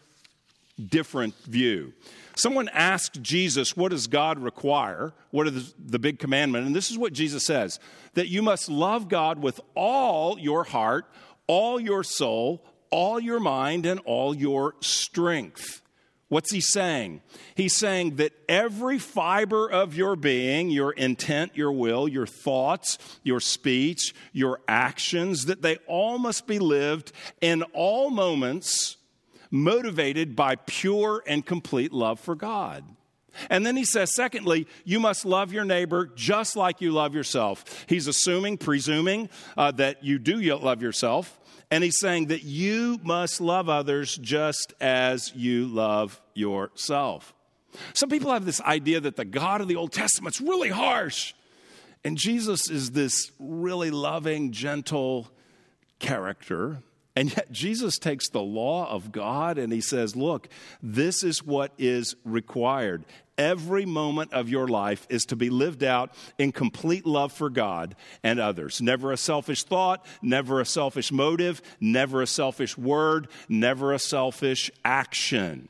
different 0.88 1.36
view. 1.46 1.94
Someone 2.36 2.70
asked 2.70 3.22
Jesus, 3.22 3.76
What 3.76 3.92
does 3.92 4.08
God 4.08 4.40
require? 4.40 5.14
What 5.32 5.48
are 5.48 5.52
the, 5.52 5.74
the 5.78 6.00
big 6.00 6.20
commandment? 6.20 6.66
And 6.66 6.76
this 6.76 6.90
is 6.90 6.98
what 6.98 7.14
Jesus 7.14 7.46
says 7.46 7.80
that 8.14 8.30
you 8.30 8.42
must 8.42 8.70
love 8.70 9.10
God 9.10 9.40
with 9.40 9.60
all 9.76 10.40
your 10.40 10.64
heart, 10.64 11.06
all 11.48 11.80
your 11.80 12.04
soul, 12.04 12.64
all 12.92 13.20
your 13.20 13.40
mind, 13.40 13.86
and 13.86 14.00
all 14.06 14.36
your 14.36 14.76
strength. 14.80 15.82
What's 16.30 16.52
he 16.52 16.62
saying? 16.62 17.22
He's 17.56 17.76
saying 17.76 18.18
that 18.18 18.34
every 18.48 19.00
fiber 19.00 19.68
of 19.68 19.96
your 19.96 20.16
being, 20.16 20.70
your 20.70 20.92
intent, 20.92 21.58
your 21.58 21.72
will, 21.72 22.08
your 22.08 22.28
thoughts, 22.28 23.00
your 23.24 23.40
speech, 23.40 24.14
your 24.32 24.62
actions, 24.68 25.46
that 25.46 25.64
they 25.64 25.78
all 25.88 26.20
must 26.20 26.46
be 26.46 26.60
lived 26.60 27.12
in 27.42 27.64
all 27.74 28.12
moments 28.12 28.98
motivated 29.52 30.36
by 30.36 30.56
pure 30.56 31.24
and 31.26 31.46
complete 31.46 31.92
love 31.92 32.20
for 32.20 32.36
God. 32.36 32.84
And 33.50 33.66
then 33.66 33.76
he 33.76 33.86
says, 33.86 34.14
secondly, 34.14 34.68
you 34.84 35.00
must 35.00 35.26
love 35.26 35.54
your 35.54 35.66
neighbor 35.66 36.10
just 36.16 36.56
like 36.56 36.82
you 36.82 36.92
love 36.92 37.14
yourself. 37.14 37.86
He's 37.88 38.08
assuming, 38.08 38.58
presuming 38.58 39.30
uh, 39.58 39.72
that 39.72 40.04
you 40.04 40.20
do 40.20 40.40
love 40.58 40.82
yourself. 40.82 41.40
And 41.72 41.84
he's 41.84 42.00
saying 42.00 42.28
that 42.28 42.44
you 42.44 43.00
must 43.04 43.40
love 43.40 43.70
others 43.70 44.18
just 44.18 44.74
as 44.82 45.34
you 45.36 45.68
love 45.68 46.20
yourself. 46.34 47.34
Some 47.94 48.10
people 48.10 48.32
have 48.32 48.46
this 48.46 48.62
idea 48.62 49.00
that 49.00 49.16
the 49.16 49.26
God 49.26 49.62
of 49.62 49.68
the 49.68 49.76
Old 49.76 49.92
Testament's 49.92 50.42
really 50.42 50.70
harsh. 50.70 51.34
And 52.04 52.18
Jesus 52.18 52.70
is 52.70 52.92
this 52.92 53.32
really 53.38 53.92
loving, 53.92 54.52
gentle 54.52 55.28
character. 56.00 56.82
And 57.20 57.36
yet, 57.36 57.52
Jesus 57.52 58.00
takes 58.00 58.30
the 58.30 58.40
law 58.40 58.90
of 58.90 59.12
God 59.12 59.58
and 59.58 59.74
he 59.74 59.82
says, 59.82 60.16
Look, 60.16 60.48
this 60.82 61.22
is 61.22 61.44
what 61.44 61.74
is 61.78 62.16
required 62.24 63.04
every 63.38 63.86
moment 63.86 64.32
of 64.32 64.48
your 64.48 64.70
life 64.70 65.06
is 65.10 65.26
to 65.26 65.36
be 65.36 65.50
lived 65.50 65.84
out 65.84 66.14
in 66.38 66.54
complete 66.54 67.06
love 67.06 67.34
for 67.34 67.50
God 67.50 67.98
and 68.24 68.40
others. 68.40 68.82
Never 68.82 69.12
a 69.12 69.18
selfish 69.18 69.64
thought, 69.64 70.06
never 70.22 70.62
a 70.62 70.66
selfish 70.66 71.12
motive, 71.12 71.62
never 71.82 72.22
a 72.22 72.28
selfish 72.28 72.78
word, 72.78 73.28
never 73.50 73.92
a 73.92 74.00
selfish 74.00 74.72
action. 74.86 75.68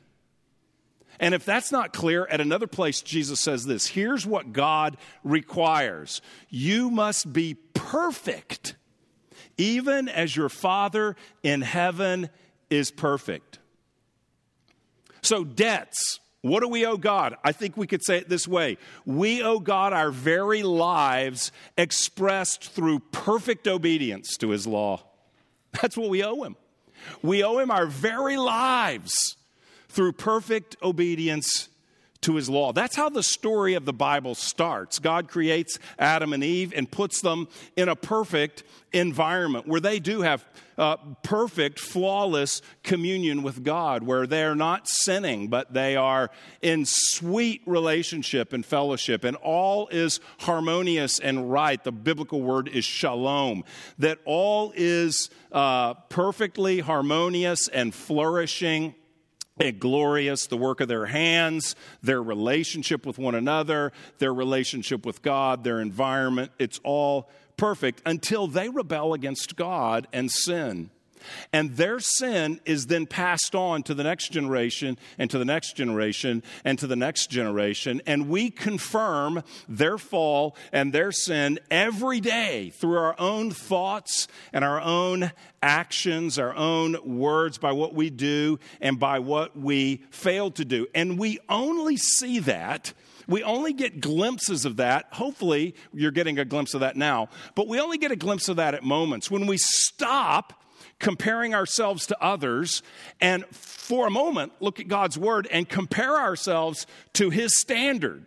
And 1.18 1.34
if 1.34 1.44
that's 1.44 1.72
not 1.72 1.92
clear, 1.92 2.28
at 2.30 2.40
another 2.40 2.68
place, 2.68 3.02
Jesus 3.02 3.40
says 3.40 3.64
this 3.64 3.88
here's 3.88 4.24
what 4.24 4.52
God 4.52 4.96
requires 5.24 6.22
you 6.48 6.90
must 6.92 7.32
be 7.32 7.54
perfect, 7.74 8.76
even 9.60 10.08
as 10.08 10.34
your 10.34 10.48
Father 10.48 11.16
in 11.42 11.60
heaven 11.60 12.30
is 12.70 12.90
perfect. 12.90 13.58
So, 15.22 15.44
debts 15.44 16.18
what 16.42 16.60
do 16.60 16.68
we 16.68 16.86
owe 16.86 16.96
God? 16.96 17.36
I 17.44 17.52
think 17.52 17.76
we 17.76 17.86
could 17.86 18.02
say 18.02 18.16
it 18.16 18.28
this 18.28 18.48
way 18.48 18.78
We 19.04 19.42
owe 19.42 19.60
God 19.60 19.92
our 19.92 20.10
very 20.10 20.62
lives 20.62 21.52
expressed 21.76 22.70
through 22.72 23.00
perfect 23.12 23.68
obedience 23.68 24.36
to 24.38 24.50
His 24.50 24.66
law. 24.66 25.02
That's 25.80 25.96
what 25.96 26.08
we 26.08 26.24
owe 26.24 26.42
Him. 26.42 26.56
We 27.22 27.44
owe 27.44 27.58
Him 27.58 27.70
our 27.70 27.86
very 27.86 28.36
lives 28.36 29.36
through 29.88 30.12
perfect 30.12 30.76
obedience 30.82 31.68
to 32.22 32.34
his 32.34 32.50
law. 32.50 32.72
That's 32.72 32.96
how 32.96 33.08
the 33.08 33.22
story 33.22 33.74
of 33.74 33.84
the 33.84 33.92
Bible 33.92 34.34
starts. 34.34 34.98
God 34.98 35.28
creates 35.28 35.78
Adam 35.98 36.32
and 36.32 36.44
Eve 36.44 36.72
and 36.76 36.90
puts 36.90 37.20
them 37.22 37.48
in 37.76 37.88
a 37.88 37.96
perfect 37.96 38.62
environment 38.92 39.66
where 39.66 39.80
they 39.80 39.98
do 40.00 40.22
have 40.22 40.44
uh, 40.76 40.96
perfect, 41.22 41.78
flawless 41.78 42.62
communion 42.82 43.42
with 43.42 43.62
God, 43.62 44.02
where 44.02 44.26
they're 44.26 44.54
not 44.54 44.88
sinning, 44.88 45.48
but 45.48 45.72
they 45.72 45.94
are 45.94 46.30
in 46.62 46.84
sweet 46.86 47.62
relationship 47.66 48.52
and 48.52 48.64
fellowship, 48.64 49.24
and 49.24 49.36
all 49.36 49.88
is 49.88 50.20
harmonious 50.40 51.18
and 51.18 51.52
right. 51.52 51.82
The 51.82 51.92
biblical 51.92 52.40
word 52.40 52.68
is 52.68 52.84
shalom, 52.84 53.64
that 53.98 54.18
all 54.24 54.72
is 54.74 55.28
uh, 55.52 55.94
perfectly 56.08 56.80
harmonious 56.80 57.68
and 57.68 57.94
flourishing 57.94 58.94
and 59.60 59.78
glorious 59.78 60.46
the 60.46 60.56
work 60.56 60.80
of 60.80 60.88
their 60.88 61.06
hands, 61.06 61.76
their 62.02 62.22
relationship 62.22 63.06
with 63.06 63.18
one 63.18 63.34
another, 63.34 63.92
their 64.18 64.32
relationship 64.32 65.04
with 65.06 65.22
God, 65.22 65.64
their 65.64 65.80
environment. 65.80 66.50
It's 66.58 66.80
all 66.82 67.28
perfect 67.56 68.02
until 68.06 68.46
they 68.46 68.68
rebel 68.68 69.14
against 69.14 69.56
God 69.56 70.08
and 70.12 70.30
sin. 70.30 70.90
And 71.52 71.76
their 71.76 72.00
sin 72.00 72.60
is 72.64 72.86
then 72.86 73.06
passed 73.06 73.54
on 73.54 73.82
to 73.84 73.94
the 73.94 74.04
next 74.04 74.30
generation 74.30 74.98
and 75.18 75.30
to 75.30 75.38
the 75.38 75.44
next 75.44 75.76
generation 75.76 76.42
and 76.64 76.78
to 76.78 76.86
the 76.86 76.96
next 76.96 77.30
generation. 77.30 78.00
And 78.06 78.28
we 78.28 78.50
confirm 78.50 79.42
their 79.68 79.98
fall 79.98 80.56
and 80.72 80.92
their 80.92 81.12
sin 81.12 81.58
every 81.70 82.20
day 82.20 82.70
through 82.70 82.98
our 82.98 83.14
own 83.18 83.50
thoughts 83.50 84.28
and 84.52 84.64
our 84.64 84.80
own 84.80 85.32
actions, 85.62 86.38
our 86.38 86.54
own 86.54 86.96
words, 87.04 87.58
by 87.58 87.72
what 87.72 87.94
we 87.94 88.10
do 88.10 88.58
and 88.80 88.98
by 88.98 89.18
what 89.18 89.56
we 89.56 90.02
fail 90.10 90.50
to 90.52 90.64
do. 90.64 90.86
And 90.94 91.18
we 91.18 91.38
only 91.48 91.96
see 91.96 92.38
that. 92.40 92.92
We 93.26 93.42
only 93.44 93.72
get 93.72 94.00
glimpses 94.00 94.64
of 94.64 94.76
that. 94.76 95.06
Hopefully, 95.12 95.74
you're 95.92 96.10
getting 96.10 96.38
a 96.38 96.44
glimpse 96.44 96.74
of 96.74 96.80
that 96.80 96.96
now, 96.96 97.28
but 97.54 97.68
we 97.68 97.78
only 97.78 97.98
get 97.98 98.10
a 98.10 98.16
glimpse 98.16 98.48
of 98.48 98.56
that 98.56 98.74
at 98.74 98.82
moments 98.82 99.30
when 99.30 99.46
we 99.46 99.56
stop 99.58 100.59
comparing 101.00 101.54
ourselves 101.54 102.06
to 102.06 102.22
others 102.22 102.82
and 103.20 103.44
for 103.46 104.06
a 104.06 104.10
moment 104.10 104.52
look 104.60 104.78
at 104.78 104.86
God's 104.86 105.18
word 105.18 105.48
and 105.50 105.68
compare 105.68 106.16
ourselves 106.16 106.86
to 107.14 107.30
his 107.30 107.58
standard, 107.58 108.24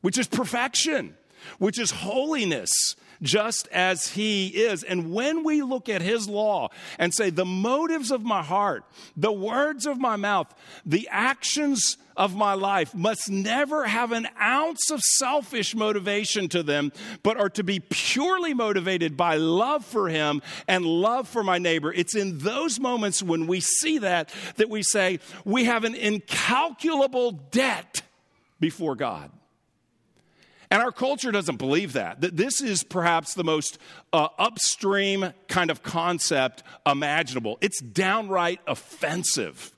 which 0.00 0.18
is 0.18 0.26
perfection, 0.26 1.16
which 1.58 1.78
is 1.78 1.92
holiness, 1.92 2.96
just 3.22 3.68
as 3.68 4.08
He 4.08 4.48
is. 4.48 4.82
And 4.82 5.12
when 5.12 5.44
we 5.44 5.62
look 5.62 5.88
at 5.88 6.02
His 6.02 6.28
law 6.28 6.68
and 6.98 7.12
say, 7.12 7.30
the 7.30 7.44
motives 7.44 8.10
of 8.10 8.22
my 8.22 8.42
heart, 8.42 8.84
the 9.16 9.32
words 9.32 9.86
of 9.86 9.98
my 9.98 10.16
mouth, 10.16 10.52
the 10.84 11.08
actions 11.10 11.96
of 12.16 12.34
my 12.34 12.54
life 12.54 12.94
must 12.94 13.30
never 13.30 13.86
have 13.86 14.12
an 14.12 14.28
ounce 14.40 14.90
of 14.90 15.00
selfish 15.00 15.74
motivation 15.74 16.48
to 16.48 16.62
them, 16.62 16.92
but 17.22 17.36
are 17.36 17.50
to 17.50 17.64
be 17.64 17.80
purely 17.80 18.54
motivated 18.54 19.16
by 19.16 19.36
love 19.36 19.84
for 19.84 20.08
Him 20.08 20.42
and 20.68 20.84
love 20.84 21.28
for 21.28 21.42
my 21.42 21.58
neighbor. 21.58 21.92
It's 21.92 22.14
in 22.14 22.38
those 22.38 22.78
moments 22.78 23.22
when 23.22 23.46
we 23.46 23.60
see 23.60 23.98
that 23.98 24.32
that 24.56 24.70
we 24.70 24.82
say, 24.82 25.20
we 25.44 25.64
have 25.64 25.84
an 25.84 25.94
incalculable 25.94 27.32
debt 27.32 28.02
before 28.60 28.94
God. 28.94 29.30
And 30.70 30.82
our 30.82 30.92
culture 30.92 31.30
doesn't 31.30 31.56
believe 31.56 31.92
that. 31.92 32.20
That 32.22 32.36
this 32.36 32.60
is 32.60 32.82
perhaps 32.82 33.34
the 33.34 33.44
most 33.44 33.78
uh, 34.12 34.28
upstream 34.38 35.32
kind 35.46 35.70
of 35.70 35.82
concept 35.82 36.62
imaginable. 36.86 37.58
It's 37.60 37.80
downright 37.80 38.60
offensive. 38.66 39.73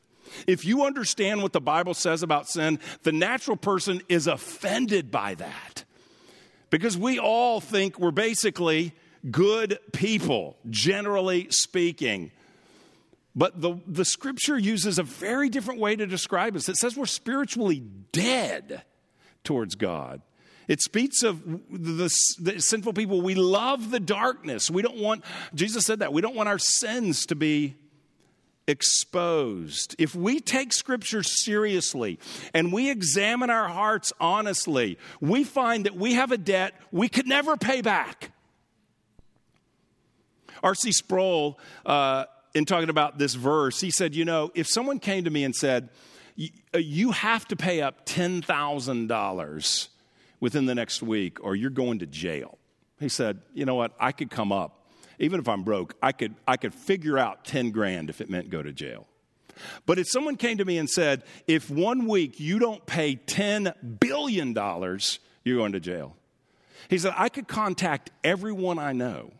If 0.46 0.64
you 0.64 0.84
understand 0.84 1.42
what 1.42 1.52
the 1.52 1.60
Bible 1.60 1.94
says 1.94 2.22
about 2.22 2.48
sin, 2.48 2.78
the 3.02 3.12
natural 3.12 3.56
person 3.56 4.02
is 4.08 4.26
offended 4.26 5.10
by 5.10 5.34
that. 5.34 5.84
Because 6.70 6.98
we 6.98 7.18
all 7.18 7.60
think 7.60 7.98
we're 7.98 8.10
basically 8.10 8.92
good 9.30 9.78
people, 9.92 10.56
generally 10.68 11.48
speaking. 11.50 12.32
But 13.34 13.60
the, 13.60 13.78
the 13.86 14.04
scripture 14.04 14.58
uses 14.58 14.98
a 14.98 15.02
very 15.02 15.48
different 15.48 15.80
way 15.80 15.94
to 15.96 16.06
describe 16.06 16.56
us. 16.56 16.68
It 16.68 16.76
says 16.76 16.96
we're 16.96 17.06
spiritually 17.06 17.82
dead 18.12 18.82
towards 19.44 19.74
God. 19.74 20.22
It 20.68 20.80
speaks 20.80 21.22
of 21.22 21.44
the, 21.70 22.12
the, 22.40 22.60
sinful 22.60 22.94
people. 22.94 23.22
We 23.22 23.36
love 23.36 23.90
the 23.90 24.00
darkness. 24.00 24.70
We 24.70 24.82
don't 24.82 24.98
want, 24.98 25.24
Jesus 25.54 25.84
said 25.84 26.00
that, 26.00 26.12
we 26.12 26.22
don't 26.22 26.34
want 26.34 26.48
our 26.48 26.58
sins 26.58 27.26
to 27.26 27.36
be 27.36 27.76
exposed. 28.68 29.94
If 29.98 30.14
we 30.14 30.40
take 30.40 30.72
Scripture 30.72 31.22
seriously 31.22 32.18
and 32.52 32.72
we 32.72 32.90
examine 32.90 33.50
our 33.50 33.68
hearts 33.68 34.12
honestly, 34.20 34.98
we 35.20 35.44
find 35.44 35.86
that 35.86 35.96
we 35.96 36.14
have 36.14 36.32
a 36.32 36.38
debt 36.38 36.74
we 36.90 37.08
could 37.08 37.26
never 37.26 37.56
pay 37.56 37.80
back. 37.80 38.32
R.C. 40.62 40.92
Sproul, 40.92 41.58
uh, 41.84 42.24
in 42.54 42.64
talking 42.64 42.88
about 42.88 43.18
this 43.18 43.34
verse, 43.34 43.80
he 43.80 43.90
said, 43.90 44.14
You 44.14 44.24
know, 44.24 44.50
if 44.54 44.66
someone 44.66 44.98
came 44.98 45.24
to 45.24 45.30
me 45.30 45.44
and 45.44 45.54
said, 45.54 45.90
You 46.34 47.12
have 47.12 47.46
to 47.48 47.56
pay 47.56 47.82
up 47.82 48.06
$10,000 48.06 49.88
within 50.40 50.66
the 50.66 50.74
next 50.74 51.02
week 51.02 51.42
or 51.44 51.54
you're 51.54 51.70
going 51.70 52.00
to 52.00 52.06
jail, 52.06 52.58
he 52.98 53.08
said, 53.08 53.40
You 53.54 53.66
know 53.66 53.74
what? 53.74 53.92
I 54.00 54.12
could 54.12 54.30
come 54.30 54.52
up 54.52 54.85
even 55.18 55.40
if 55.40 55.48
I'm 55.48 55.62
broke, 55.62 55.94
I 56.02 56.12
could, 56.12 56.34
I 56.46 56.56
could 56.56 56.74
figure 56.74 57.18
out 57.18 57.44
10 57.44 57.70
grand 57.70 58.10
if 58.10 58.20
it 58.20 58.30
meant 58.30 58.50
go 58.50 58.62
to 58.62 58.72
jail. 58.72 59.06
But 59.86 59.98
if 59.98 60.06
someone 60.08 60.36
came 60.36 60.58
to 60.58 60.64
me 60.64 60.78
and 60.78 60.88
said, 60.88 61.22
if 61.46 61.70
one 61.70 62.06
week 62.06 62.38
you 62.38 62.58
don't 62.58 62.84
pay 62.86 63.16
$10 63.16 64.00
billion, 64.00 64.54
you're 65.44 65.56
going 65.56 65.72
to 65.72 65.80
jail. 65.80 66.16
He 66.88 66.98
said, 66.98 67.14
I 67.16 67.28
could 67.28 67.48
contact 67.48 68.10
everyone 68.22 68.78
I 68.78 68.92
know 68.92 69.32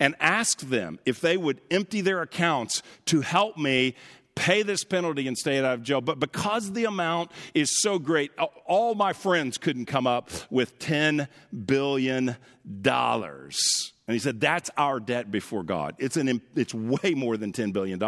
and 0.00 0.14
ask 0.20 0.60
them 0.60 0.98
if 1.04 1.20
they 1.20 1.36
would 1.36 1.60
empty 1.70 2.00
their 2.00 2.22
accounts 2.22 2.82
to 3.06 3.20
help 3.20 3.56
me 3.56 3.94
pay 4.34 4.62
this 4.62 4.84
penalty 4.84 5.26
and 5.26 5.36
stay 5.36 5.58
out 5.58 5.74
of 5.74 5.82
jail. 5.82 6.00
But 6.00 6.20
because 6.20 6.72
the 6.72 6.84
amount 6.84 7.32
is 7.54 7.80
so 7.80 7.98
great, 7.98 8.30
all 8.66 8.94
my 8.94 9.12
friends 9.12 9.58
couldn't 9.58 9.86
come 9.86 10.06
up 10.06 10.30
with 10.50 10.78
$10 10.78 11.28
billion. 11.66 12.36
And 14.08 14.14
he 14.14 14.20
said, 14.20 14.40
that's 14.40 14.70
our 14.78 15.00
debt 15.00 15.30
before 15.30 15.62
God. 15.62 15.94
It's, 15.98 16.16
an, 16.16 16.40
it's 16.56 16.72
way 16.72 17.12
more 17.14 17.36
than 17.36 17.52
$10 17.52 17.74
billion, 17.74 17.98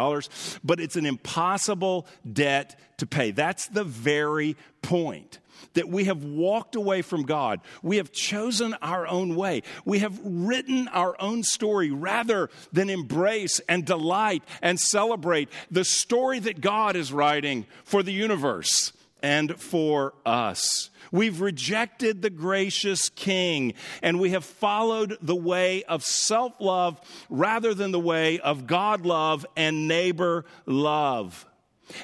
but 0.63 0.79
it's 0.79 0.95
an 0.95 1.05
impossible 1.05 2.07
debt 2.33 2.79
to 2.97 3.05
pay. 3.05 3.29
That's 3.29 3.67
the 3.67 3.83
very 3.83 4.57
point 4.81 5.37
that 5.75 5.87
we 5.87 6.05
have 6.05 6.23
walked 6.23 6.75
away 6.75 7.03
from 7.03 7.21
God. 7.21 7.61
We 7.83 7.97
have 7.97 8.11
chosen 8.11 8.73
our 8.81 9.05
own 9.05 9.35
way. 9.35 9.61
We 9.85 9.99
have 9.99 10.19
written 10.23 10.87
our 10.87 11.15
own 11.21 11.43
story 11.43 11.91
rather 11.91 12.49
than 12.73 12.89
embrace 12.89 13.61
and 13.69 13.85
delight 13.85 14.43
and 14.63 14.79
celebrate 14.79 15.49
the 15.69 15.85
story 15.85 16.39
that 16.39 16.61
God 16.61 16.95
is 16.95 17.13
writing 17.13 17.67
for 17.83 18.01
the 18.01 18.11
universe 18.11 18.91
and 19.21 19.59
for 19.59 20.13
us. 20.25 20.89
We've 21.11 21.41
rejected 21.41 22.21
the 22.21 22.29
gracious 22.29 23.09
King, 23.09 23.73
and 24.01 24.19
we 24.19 24.31
have 24.31 24.45
followed 24.45 25.17
the 25.21 25.35
way 25.35 25.83
of 25.83 26.03
self 26.03 26.53
love 26.59 26.99
rather 27.29 27.73
than 27.73 27.91
the 27.91 27.99
way 27.99 28.39
of 28.39 28.67
God 28.67 29.05
love 29.05 29.45
and 29.55 29.87
neighbor 29.87 30.45
love. 30.65 31.45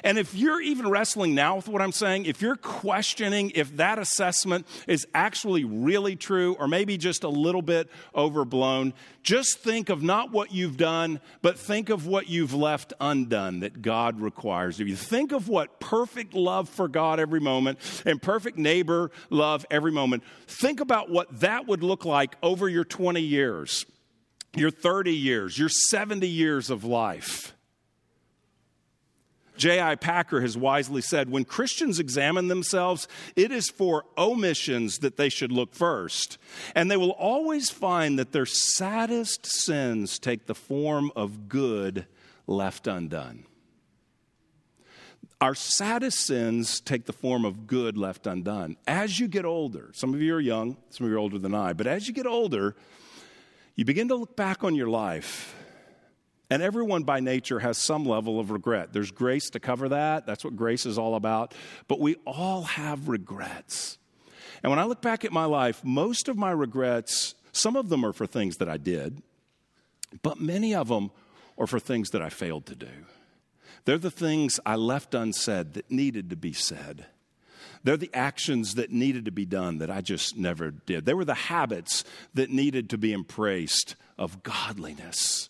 And 0.04 0.18
if 0.18 0.34
you're 0.34 0.60
even 0.60 0.88
wrestling 0.88 1.34
now 1.34 1.56
with 1.56 1.68
what 1.68 1.82
I'm 1.82 1.92
saying, 1.92 2.26
if 2.26 2.42
you're 2.42 2.56
questioning 2.56 3.52
if 3.54 3.76
that 3.76 3.98
assessment 3.98 4.66
is 4.86 5.06
actually 5.14 5.64
really 5.64 6.16
true 6.16 6.56
or 6.58 6.68
maybe 6.68 6.96
just 6.96 7.24
a 7.24 7.28
little 7.28 7.62
bit 7.62 7.88
overblown, 8.14 8.94
just 9.22 9.58
think 9.58 9.88
of 9.88 10.02
not 10.02 10.32
what 10.32 10.52
you've 10.52 10.76
done, 10.76 11.20
but 11.42 11.58
think 11.58 11.90
of 11.90 12.06
what 12.06 12.28
you've 12.28 12.54
left 12.54 12.92
undone 13.00 13.60
that 13.60 13.82
God 13.82 14.20
requires 14.20 14.80
of 14.80 14.88
you. 14.88 14.96
Think 14.96 15.32
of 15.32 15.48
what 15.48 15.80
perfect 15.80 16.34
love 16.34 16.68
for 16.68 16.88
God 16.88 17.20
every 17.20 17.40
moment 17.40 17.78
and 18.06 18.22
perfect 18.22 18.56
neighbor 18.56 19.10
love 19.28 19.66
every 19.70 19.92
moment. 19.92 20.22
Think 20.46 20.80
about 20.80 21.10
what 21.10 21.40
that 21.40 21.66
would 21.66 21.82
look 21.82 22.04
like 22.04 22.36
over 22.42 22.68
your 22.68 22.84
20 22.84 23.20
years, 23.20 23.84
your 24.56 24.70
30 24.70 25.14
years, 25.14 25.58
your 25.58 25.68
70 25.68 26.26
years 26.26 26.70
of 26.70 26.84
life. 26.84 27.54
J.I. 29.58 29.96
Packer 29.96 30.40
has 30.40 30.56
wisely 30.56 31.02
said 31.02 31.30
when 31.30 31.44
Christians 31.44 31.98
examine 31.98 32.48
themselves, 32.48 33.08
it 33.36 33.52
is 33.52 33.68
for 33.68 34.04
omissions 34.16 34.98
that 34.98 35.16
they 35.16 35.28
should 35.28 35.52
look 35.52 35.74
first. 35.74 36.38
And 36.74 36.90
they 36.90 36.96
will 36.96 37.10
always 37.10 37.68
find 37.68 38.18
that 38.18 38.32
their 38.32 38.46
saddest 38.46 39.44
sins 39.44 40.18
take 40.18 40.46
the 40.46 40.54
form 40.54 41.10
of 41.14 41.48
good 41.48 42.06
left 42.46 42.86
undone. 42.86 43.44
Our 45.40 45.54
saddest 45.54 46.18
sins 46.20 46.80
take 46.80 47.04
the 47.04 47.12
form 47.12 47.44
of 47.44 47.66
good 47.66 47.96
left 47.96 48.26
undone. 48.26 48.76
As 48.86 49.20
you 49.20 49.28
get 49.28 49.44
older, 49.44 49.90
some 49.92 50.14
of 50.14 50.20
you 50.20 50.34
are 50.34 50.40
young, 50.40 50.76
some 50.90 51.04
of 51.04 51.10
you 51.10 51.16
are 51.16 51.20
older 51.20 51.38
than 51.38 51.54
I, 51.54 51.74
but 51.74 51.86
as 51.86 52.08
you 52.08 52.14
get 52.14 52.26
older, 52.26 52.74
you 53.76 53.84
begin 53.84 54.08
to 54.08 54.16
look 54.16 54.34
back 54.34 54.64
on 54.64 54.74
your 54.74 54.88
life 54.88 55.54
and 56.50 56.62
everyone 56.62 57.02
by 57.02 57.20
nature 57.20 57.58
has 57.58 57.78
some 57.78 58.04
level 58.04 58.40
of 58.40 58.50
regret. 58.50 58.92
There's 58.92 59.10
grace 59.10 59.50
to 59.50 59.60
cover 59.60 59.90
that. 59.90 60.26
That's 60.26 60.44
what 60.44 60.56
grace 60.56 60.86
is 60.86 60.98
all 60.98 61.14
about. 61.14 61.54
But 61.88 62.00
we 62.00 62.16
all 62.26 62.62
have 62.62 63.08
regrets. 63.08 63.98
And 64.62 64.70
when 64.70 64.78
I 64.78 64.84
look 64.84 65.02
back 65.02 65.24
at 65.24 65.32
my 65.32 65.44
life, 65.44 65.84
most 65.84 66.28
of 66.28 66.36
my 66.36 66.50
regrets, 66.50 67.34
some 67.52 67.76
of 67.76 67.88
them 67.88 68.04
are 68.04 68.12
for 68.12 68.26
things 68.26 68.56
that 68.56 68.68
I 68.68 68.76
did, 68.76 69.22
but 70.22 70.40
many 70.40 70.74
of 70.74 70.88
them 70.88 71.10
are 71.58 71.66
for 71.66 71.78
things 71.78 72.10
that 72.10 72.22
I 72.22 72.28
failed 72.28 72.66
to 72.66 72.74
do. 72.74 72.88
They're 73.84 73.98
the 73.98 74.10
things 74.10 74.58
I 74.66 74.76
left 74.76 75.14
unsaid 75.14 75.74
that 75.74 75.90
needed 75.90 76.30
to 76.30 76.36
be 76.36 76.52
said. 76.52 77.06
They're 77.84 77.96
the 77.96 78.10
actions 78.12 78.74
that 78.74 78.90
needed 78.90 79.24
to 79.26 79.30
be 79.30 79.44
done 79.44 79.78
that 79.78 79.90
I 79.90 80.00
just 80.00 80.36
never 80.36 80.70
did. 80.70 81.04
They 81.04 81.14
were 81.14 81.24
the 81.24 81.34
habits 81.34 82.04
that 82.34 82.50
needed 82.50 82.90
to 82.90 82.98
be 82.98 83.12
embraced 83.12 83.94
of 84.18 84.42
godliness. 84.42 85.48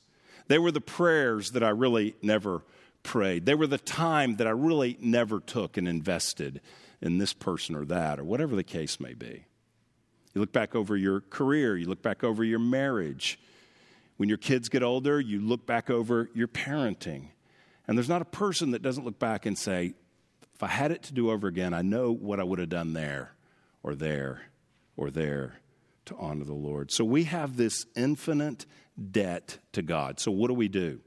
They 0.49 0.59
were 0.59 0.73
the 0.73 0.81
prayers 0.81 1.51
that 1.51 1.63
I 1.63 1.69
really 1.71 2.17
never 2.23 2.63
prayed. 3.03 3.47
They 3.47 3.55
were 3.55 3.67
the 3.67 3.79
time 3.79 4.37
that 4.37 4.47
I 4.47 4.51
really 4.51 4.97
never 5.01 5.41
took 5.41 5.77
and 5.77 5.87
invested 5.87 6.61
in 7.01 7.19
this 7.19 7.33
person 7.33 7.77
or 7.77 7.85
that, 7.85 8.19
or 8.19 8.25
whatever 8.25 8.57
the 8.57 8.65
case 8.65 8.99
may 8.99 9.15
be. 9.15 9.45
You 10.35 10.41
look 10.41 10.53
back 10.53 10.75
over 10.75 10.97
your 10.97 11.21
career, 11.21 11.77
you 11.77 11.87
look 11.87 12.03
back 12.03 12.25
over 12.25 12.43
your 12.43 12.59
marriage. 12.59 13.39
When 14.17 14.29
your 14.29 14.39
kids 14.39 14.69
get 14.69 14.83
older, 14.83 15.21
you 15.21 15.41
look 15.41 15.65
back 15.65 15.91
over 15.91 16.29
your 16.35 16.49
parenting. 16.49 17.29
And 17.87 17.97
there's 17.97 18.09
not 18.09 18.23
a 18.23 18.27
person 18.27 18.73
that 18.73 18.83
doesn't 18.83 19.05
look 19.05 19.19
back 19.19 19.47
and 19.47 19.57
say, 19.57 19.95
if 20.55 20.63
I 20.63 20.67
had 20.67 20.91
it 20.91 21.05
to 21.05 21.15
do 21.15 21.31
over 21.31 21.47
again, 21.47 21.73
I 21.73 21.83
know 21.83 22.13
what 22.13 22.41
I 22.41 22.45
would 22.45 22.59
have 22.59 22.69
done 22.69 22.93
there 22.93 23.33
or 23.83 23.95
there 23.95 24.43
or 24.97 25.11
there 25.11 25.61
to 26.09 26.17
honor 26.17 26.45
the 26.45 26.55
Lord. 26.55 26.91
So 26.91 27.05
we 27.05 27.25
have 27.25 27.57
this 27.57 27.87
infinite 27.97 28.67
debt 29.11 29.59
to 29.73 29.83
God. 29.83 30.21
So, 30.21 30.31
what 30.31 30.49
do 30.49 30.55
we 30.55 30.69
do? 30.69 31.01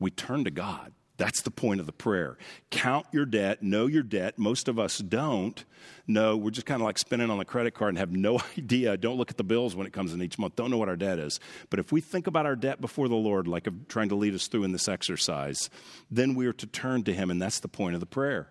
We 0.00 0.10
turn 0.10 0.44
to 0.44 0.50
God. 0.50 0.92
That's 1.18 1.42
the 1.42 1.50
point 1.50 1.80
of 1.80 1.86
the 1.86 1.92
prayer. 1.92 2.38
Count 2.70 3.06
your 3.10 3.26
debt, 3.26 3.60
know 3.60 3.86
your 3.86 4.04
debt. 4.04 4.38
Most 4.38 4.68
of 4.68 4.78
us 4.78 4.98
don't 4.98 5.64
know. 6.06 6.36
We're 6.36 6.52
just 6.52 6.66
kind 6.66 6.80
of 6.80 6.86
like 6.86 6.96
spending 6.96 7.28
on 7.28 7.40
a 7.40 7.44
credit 7.44 7.74
card 7.74 7.88
and 7.90 7.98
have 7.98 8.12
no 8.12 8.40
idea. 8.58 8.96
Don't 8.96 9.16
look 9.16 9.30
at 9.30 9.36
the 9.36 9.44
bills 9.44 9.74
when 9.74 9.84
it 9.86 9.92
comes 9.92 10.14
in 10.14 10.22
each 10.22 10.38
month. 10.38 10.54
Don't 10.54 10.70
know 10.70 10.78
what 10.78 10.88
our 10.88 10.96
debt 10.96 11.18
is. 11.18 11.40
But 11.70 11.80
if 11.80 11.90
we 11.90 12.00
think 12.00 12.28
about 12.28 12.46
our 12.46 12.54
debt 12.54 12.80
before 12.80 13.08
the 13.08 13.16
Lord, 13.16 13.48
like 13.48 13.66
of 13.66 13.88
trying 13.88 14.10
to 14.10 14.14
lead 14.14 14.32
us 14.32 14.46
through 14.46 14.62
in 14.62 14.70
this 14.70 14.86
exercise, 14.88 15.68
then 16.08 16.36
we 16.36 16.46
are 16.46 16.52
to 16.52 16.66
turn 16.66 17.02
to 17.02 17.12
Him, 17.12 17.32
and 17.32 17.42
that's 17.42 17.58
the 17.58 17.68
point 17.68 17.94
of 17.94 18.00
the 18.00 18.06
prayer. 18.06 18.48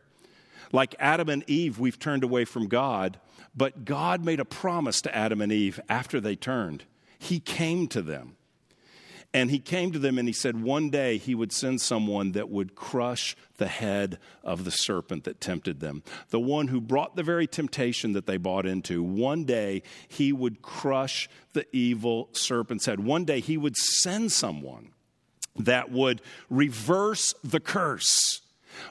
Like 0.73 0.93
Adam 0.99 1.29
and 1.29 1.49
Eve, 1.49 1.79
we've 1.79 1.97
turned 1.97 2.25
away 2.25 2.43
from 2.43 2.67
God, 2.67 3.17
but 3.57 3.83
God 3.83 4.23
made 4.23 4.39
a 4.39 4.45
promise 4.45 5.01
to 5.01 5.15
Adam 5.15 5.41
and 5.41 5.51
Eve 5.51 5.79
after 5.89 6.21
they 6.21 6.35
turned. 6.35 6.85
He 7.17 7.39
came 7.39 7.87
to 7.87 8.01
them. 8.03 8.35
And 9.33 9.51
he 9.51 9.59
came 9.59 9.91
to 9.91 9.99
them 9.99 10.17
and 10.17 10.27
he 10.27 10.33
said 10.33 10.61
one 10.61 10.89
day 10.89 11.17
he 11.17 11.35
would 11.35 11.51
send 11.51 11.81
someone 11.81 12.31
that 12.31 12.49
would 12.49 12.75
crush 12.75 13.35
the 13.57 13.67
head 13.67 14.19
of 14.41 14.63
the 14.63 14.71
serpent 14.71 15.25
that 15.25 15.41
tempted 15.41 15.79
them. 15.79 16.01
The 16.29 16.39
one 16.39 16.69
who 16.69 16.79
brought 16.79 17.15
the 17.15 17.23
very 17.23 17.45
temptation 17.45 18.13
that 18.13 18.25
they 18.25 18.37
bought 18.37 18.65
into. 18.65 19.03
One 19.03 19.43
day 19.43 19.83
he 20.07 20.31
would 20.31 20.61
crush 20.61 21.29
the 21.53 21.65
evil 21.75 22.29
serpent's 22.31 22.85
head. 22.85 23.01
One 23.01 23.25
day 23.25 23.41
he 23.41 23.57
would 23.57 23.75
send 23.75 24.31
someone 24.31 24.91
that 25.57 25.91
would 25.91 26.21
reverse 26.49 27.33
the 27.43 27.59
curse 27.59 28.41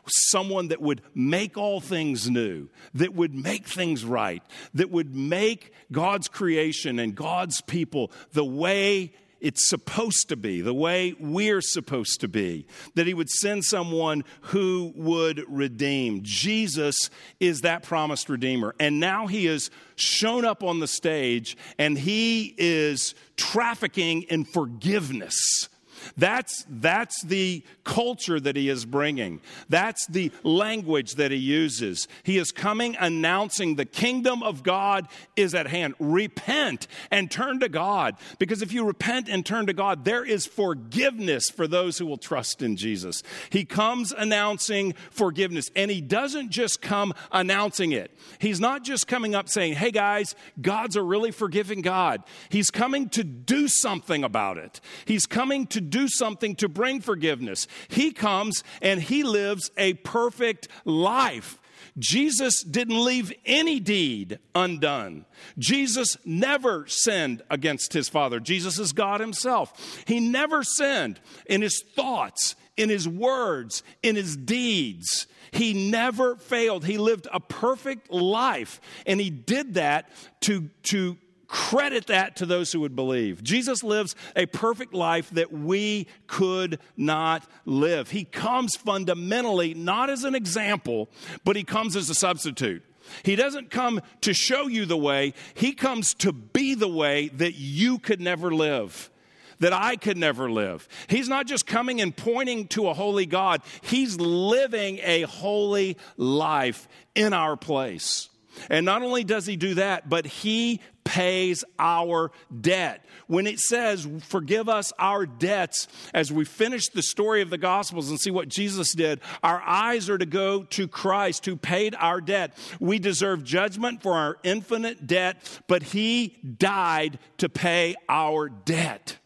someone 0.06 0.68
that 0.68 0.80
would 0.80 1.02
make 1.14 1.56
all 1.56 1.80
things 1.80 2.30
new, 2.30 2.68
that 2.94 3.14
would 3.14 3.34
make 3.34 3.66
things 3.66 4.04
right, 4.04 4.42
that 4.74 4.90
would 4.90 5.14
make 5.14 5.72
God's 5.92 6.28
creation 6.28 6.98
and 6.98 7.14
God's 7.14 7.60
people 7.62 8.10
the 8.32 8.44
way 8.44 9.12
it's 9.40 9.68
supposed 9.68 10.30
to 10.30 10.36
be, 10.36 10.60
the 10.60 10.74
way 10.74 11.14
we're 11.20 11.60
supposed 11.60 12.20
to 12.20 12.28
be, 12.28 12.66
that 12.94 13.06
he 13.06 13.14
would 13.14 13.28
send 13.28 13.64
someone 13.64 14.24
who 14.40 14.92
would 14.96 15.44
redeem. 15.48 16.20
Jesus 16.22 16.96
is 17.38 17.60
that 17.60 17.82
promised 17.82 18.28
redeemer. 18.28 18.74
And 18.80 18.98
now 18.98 19.26
he 19.26 19.44
has 19.46 19.70
shown 19.94 20.44
up 20.44 20.62
on 20.62 20.80
the 20.80 20.86
stage 20.86 21.56
and 21.78 21.98
he 21.98 22.54
is 22.56 23.14
trafficking 23.36 24.22
in 24.22 24.44
forgiveness 24.44 25.68
that's, 26.16 26.64
that's 26.68 27.22
the 27.22 27.62
culture 27.84 28.38
that 28.40 28.56
he 28.56 28.68
is 28.68 28.84
bringing. 28.84 29.40
That's 29.68 30.06
the 30.06 30.30
language 30.42 31.14
that 31.14 31.30
he 31.30 31.38
uses. 31.38 32.08
He 32.22 32.38
is 32.38 32.52
coming 32.52 32.96
announcing 32.98 33.76
the 33.76 33.84
kingdom 33.84 34.42
of 34.42 34.62
God 34.62 35.08
is 35.36 35.54
at 35.54 35.66
hand. 35.68 35.94
Repent 35.98 36.86
and 37.10 37.30
turn 37.30 37.60
to 37.60 37.68
God. 37.68 38.16
Because 38.38 38.62
if 38.62 38.72
you 38.72 38.84
repent 38.84 39.28
and 39.28 39.44
turn 39.46 39.66
to 39.66 39.72
God, 39.72 40.04
there 40.04 40.24
is 40.24 40.46
forgiveness 40.46 41.48
for 41.48 41.66
those 41.66 41.98
who 41.98 42.06
will 42.06 42.18
trust 42.18 42.62
in 42.62 42.76
Jesus. 42.76 43.22
He 43.50 43.64
comes 43.64 44.12
announcing 44.12 44.94
forgiveness. 45.10 45.70
And 45.74 45.90
he 45.90 46.00
doesn't 46.00 46.50
just 46.50 46.82
come 46.82 47.14
announcing 47.32 47.92
it. 47.92 48.10
He's 48.38 48.60
not 48.60 48.84
just 48.84 49.06
coming 49.06 49.34
up 49.34 49.48
saying, 49.48 49.74
hey 49.74 49.90
guys, 49.90 50.34
God's 50.60 50.96
a 50.96 51.02
really 51.02 51.30
forgiving 51.30 51.82
God. 51.82 52.22
He's 52.48 52.70
coming 52.70 53.08
to 53.10 53.24
do 53.24 53.68
something 53.68 54.24
about 54.24 54.58
it. 54.58 54.80
He's 55.06 55.26
coming 55.26 55.66
to 55.68 55.80
do 55.80 55.95
do 55.96 56.08
something 56.08 56.54
to 56.56 56.68
bring 56.68 57.00
forgiveness. 57.00 57.66
He 57.88 58.12
comes 58.12 58.62
and 58.82 59.00
he 59.00 59.22
lives 59.22 59.70
a 59.78 59.94
perfect 59.94 60.68
life. 60.84 61.58
Jesus 61.98 62.62
didn't 62.62 63.02
leave 63.02 63.32
any 63.46 63.80
deed 63.80 64.38
undone. 64.54 65.24
Jesus 65.56 66.18
never 66.26 66.86
sinned 66.86 67.40
against 67.48 67.94
his 67.94 68.10
Father. 68.10 68.40
Jesus 68.40 68.78
is 68.78 68.92
God 68.92 69.20
himself. 69.20 70.04
He 70.06 70.20
never 70.20 70.62
sinned 70.62 71.18
in 71.46 71.62
his 71.62 71.82
thoughts, 71.94 72.56
in 72.76 72.90
his 72.90 73.08
words, 73.08 73.82
in 74.02 74.16
his 74.16 74.36
deeds. 74.36 75.26
He 75.50 75.90
never 75.90 76.36
failed. 76.36 76.84
He 76.84 76.98
lived 76.98 77.26
a 77.32 77.40
perfect 77.40 78.12
life, 78.12 78.82
and 79.06 79.18
he 79.18 79.30
did 79.30 79.74
that 79.74 80.10
to, 80.42 80.68
to 80.90 81.16
credit 81.48 82.06
that 82.06 82.36
to 82.36 82.46
those 82.46 82.72
who 82.72 82.80
would 82.80 82.96
believe. 82.96 83.42
Jesus 83.42 83.82
lives 83.82 84.14
a 84.34 84.46
perfect 84.46 84.94
life 84.94 85.30
that 85.30 85.52
we 85.52 86.06
could 86.26 86.78
not 86.96 87.46
live. 87.64 88.10
He 88.10 88.24
comes 88.24 88.76
fundamentally 88.76 89.74
not 89.74 90.10
as 90.10 90.24
an 90.24 90.34
example, 90.34 91.08
but 91.44 91.56
he 91.56 91.64
comes 91.64 91.96
as 91.96 92.10
a 92.10 92.14
substitute. 92.14 92.82
He 93.22 93.36
doesn't 93.36 93.70
come 93.70 94.00
to 94.22 94.34
show 94.34 94.66
you 94.66 94.84
the 94.84 94.96
way, 94.96 95.34
he 95.54 95.72
comes 95.72 96.14
to 96.14 96.32
be 96.32 96.74
the 96.74 96.88
way 96.88 97.28
that 97.28 97.54
you 97.54 97.98
could 97.98 98.20
never 98.20 98.52
live. 98.52 99.10
That 99.58 99.72
I 99.72 99.96
could 99.96 100.18
never 100.18 100.50
live. 100.50 100.86
He's 101.08 101.30
not 101.30 101.46
just 101.46 101.66
coming 101.66 102.02
and 102.02 102.14
pointing 102.14 102.68
to 102.68 102.88
a 102.88 102.94
holy 102.94 103.24
God, 103.24 103.62
He's 103.80 104.20
living 104.20 105.00
a 105.02 105.22
holy 105.22 105.96
life 106.18 106.86
in 107.14 107.32
our 107.32 107.56
place. 107.56 108.28
And 108.70 108.86
not 108.86 109.02
only 109.02 109.24
does 109.24 109.46
he 109.46 109.56
do 109.56 109.74
that, 109.74 110.08
but 110.08 110.26
he 110.26 110.80
pays 111.04 111.64
our 111.78 112.32
debt. 112.60 113.04
When 113.28 113.46
it 113.46 113.60
says, 113.60 114.06
forgive 114.24 114.68
us 114.68 114.92
our 114.98 115.24
debts, 115.24 115.86
as 116.12 116.32
we 116.32 116.44
finish 116.44 116.88
the 116.88 117.02
story 117.02 117.42
of 117.42 117.50
the 117.50 117.58
Gospels 117.58 118.10
and 118.10 118.20
see 118.20 118.30
what 118.30 118.48
Jesus 118.48 118.92
did, 118.92 119.20
our 119.42 119.62
eyes 119.62 120.10
are 120.10 120.18
to 120.18 120.26
go 120.26 120.64
to 120.64 120.88
Christ 120.88 121.46
who 121.46 121.56
paid 121.56 121.94
our 121.98 122.20
debt. 122.20 122.58
We 122.80 122.98
deserve 122.98 123.44
judgment 123.44 124.02
for 124.02 124.14
our 124.14 124.36
infinite 124.42 125.06
debt, 125.06 125.36
but 125.68 125.82
he 125.84 126.36
died 126.58 127.18
to 127.38 127.48
pay 127.48 127.94
our 128.08 128.48
debt. 128.48 129.18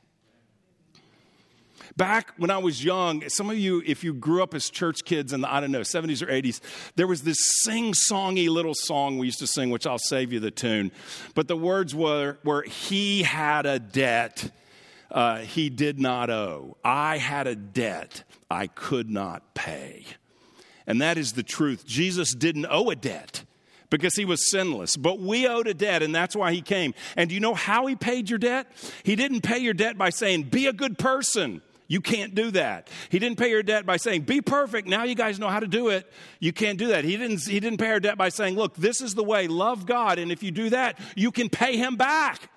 Back 1.96 2.32
when 2.36 2.50
I 2.50 2.58
was 2.58 2.84
young, 2.84 3.28
some 3.28 3.50
of 3.50 3.58
you, 3.58 3.82
if 3.84 4.04
you 4.04 4.14
grew 4.14 4.42
up 4.42 4.54
as 4.54 4.70
church 4.70 5.04
kids 5.04 5.32
in 5.32 5.40
the, 5.40 5.52
I 5.52 5.60
don't 5.60 5.72
know, 5.72 5.80
70s 5.80 6.22
or 6.22 6.26
80s, 6.26 6.60
there 6.96 7.06
was 7.06 7.22
this 7.22 7.38
sing 7.64 7.92
songy 7.92 8.48
little 8.48 8.74
song 8.74 9.18
we 9.18 9.26
used 9.26 9.40
to 9.40 9.46
sing, 9.46 9.70
which 9.70 9.86
I'll 9.86 9.98
save 9.98 10.32
you 10.32 10.40
the 10.40 10.50
tune. 10.50 10.92
But 11.34 11.48
the 11.48 11.56
words 11.56 11.94
were, 11.94 12.38
were 12.44 12.62
He 12.62 13.22
had 13.22 13.66
a 13.66 13.78
debt 13.78 14.50
uh, 15.10 15.38
he 15.38 15.70
did 15.70 15.98
not 15.98 16.30
owe. 16.30 16.76
I 16.84 17.18
had 17.18 17.46
a 17.46 17.56
debt 17.56 18.22
I 18.50 18.68
could 18.68 19.10
not 19.10 19.54
pay. 19.54 20.04
And 20.86 21.00
that 21.00 21.18
is 21.18 21.32
the 21.32 21.42
truth. 21.42 21.84
Jesus 21.86 22.34
didn't 22.34 22.66
owe 22.70 22.90
a 22.90 22.96
debt 22.96 23.44
because 23.90 24.14
he 24.14 24.24
was 24.24 24.50
sinless. 24.50 24.96
But 24.96 25.18
we 25.18 25.46
owed 25.46 25.66
a 25.66 25.74
debt, 25.74 26.02
and 26.02 26.14
that's 26.14 26.36
why 26.36 26.52
he 26.52 26.62
came. 26.62 26.94
And 27.16 27.28
do 27.28 27.34
you 27.34 27.40
know 27.40 27.54
how 27.54 27.86
he 27.86 27.96
paid 27.96 28.30
your 28.30 28.38
debt? 28.38 28.66
He 29.02 29.16
didn't 29.16 29.42
pay 29.42 29.58
your 29.58 29.74
debt 29.74 29.98
by 29.98 30.10
saying, 30.10 30.44
Be 30.44 30.66
a 30.66 30.72
good 30.72 30.96
person. 30.98 31.60
You 31.90 32.00
can't 32.00 32.36
do 32.36 32.52
that. 32.52 32.88
He 33.08 33.18
didn't 33.18 33.36
pay 33.36 33.50
your 33.50 33.64
debt 33.64 33.84
by 33.84 33.96
saying, 33.96 34.22
be 34.22 34.40
perfect. 34.40 34.86
Now 34.86 35.02
you 35.02 35.16
guys 35.16 35.40
know 35.40 35.48
how 35.48 35.58
to 35.58 35.66
do 35.66 35.88
it. 35.88 36.08
You 36.38 36.52
can't 36.52 36.78
do 36.78 36.86
that. 36.86 37.02
He 37.02 37.16
didn't, 37.16 37.42
he 37.42 37.58
didn't 37.58 37.78
pay 37.78 37.90
our 37.90 37.98
debt 37.98 38.16
by 38.16 38.28
saying, 38.28 38.54
look, 38.54 38.76
this 38.76 39.00
is 39.00 39.16
the 39.16 39.24
way. 39.24 39.48
Love 39.48 39.86
God. 39.86 40.20
And 40.20 40.30
if 40.30 40.44
you 40.44 40.52
do 40.52 40.70
that, 40.70 41.00
you 41.16 41.32
can 41.32 41.48
pay 41.48 41.76
him 41.76 41.96
back. 41.96 42.48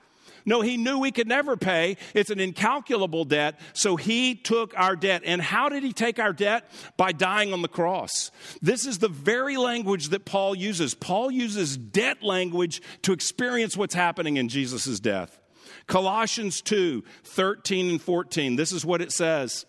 No, 0.46 0.62
he 0.62 0.78
knew 0.78 1.00
we 1.00 1.12
could 1.12 1.28
never 1.28 1.58
pay. 1.58 1.98
It's 2.14 2.30
an 2.30 2.40
incalculable 2.40 3.26
debt. 3.26 3.60
So 3.74 3.96
he 3.96 4.36
took 4.36 4.78
our 4.78 4.96
debt. 4.96 5.24
And 5.26 5.42
how 5.42 5.68
did 5.68 5.82
he 5.82 5.94
take 5.94 6.20
our 6.20 6.34
debt? 6.34 6.70
By 6.96 7.12
dying 7.12 7.54
on 7.54 7.64
the 7.64 7.68
cross. 7.68 8.30
This 8.62 8.86
is 8.86 9.00
the 9.00 9.08
very 9.10 9.58
language 9.58 10.10
that 10.10 10.26
Paul 10.26 10.54
uses. 10.54 10.94
Paul 10.94 11.32
uses 11.32 11.76
debt 11.76 12.22
language 12.22 12.84
to 13.02 13.14
experience 13.14 13.76
what's 13.76 13.96
happening 13.96 14.38
in 14.38 14.48
Jesus' 14.48 15.00
death. 15.00 15.40
Colossians 15.88 16.62
2 16.62 17.04
13 17.24 17.90
and 17.90 18.02
14. 18.02 18.56
This 18.56 18.72
is 18.72 18.86
what 18.86 19.02
it 19.02 19.12
says. 19.12 19.66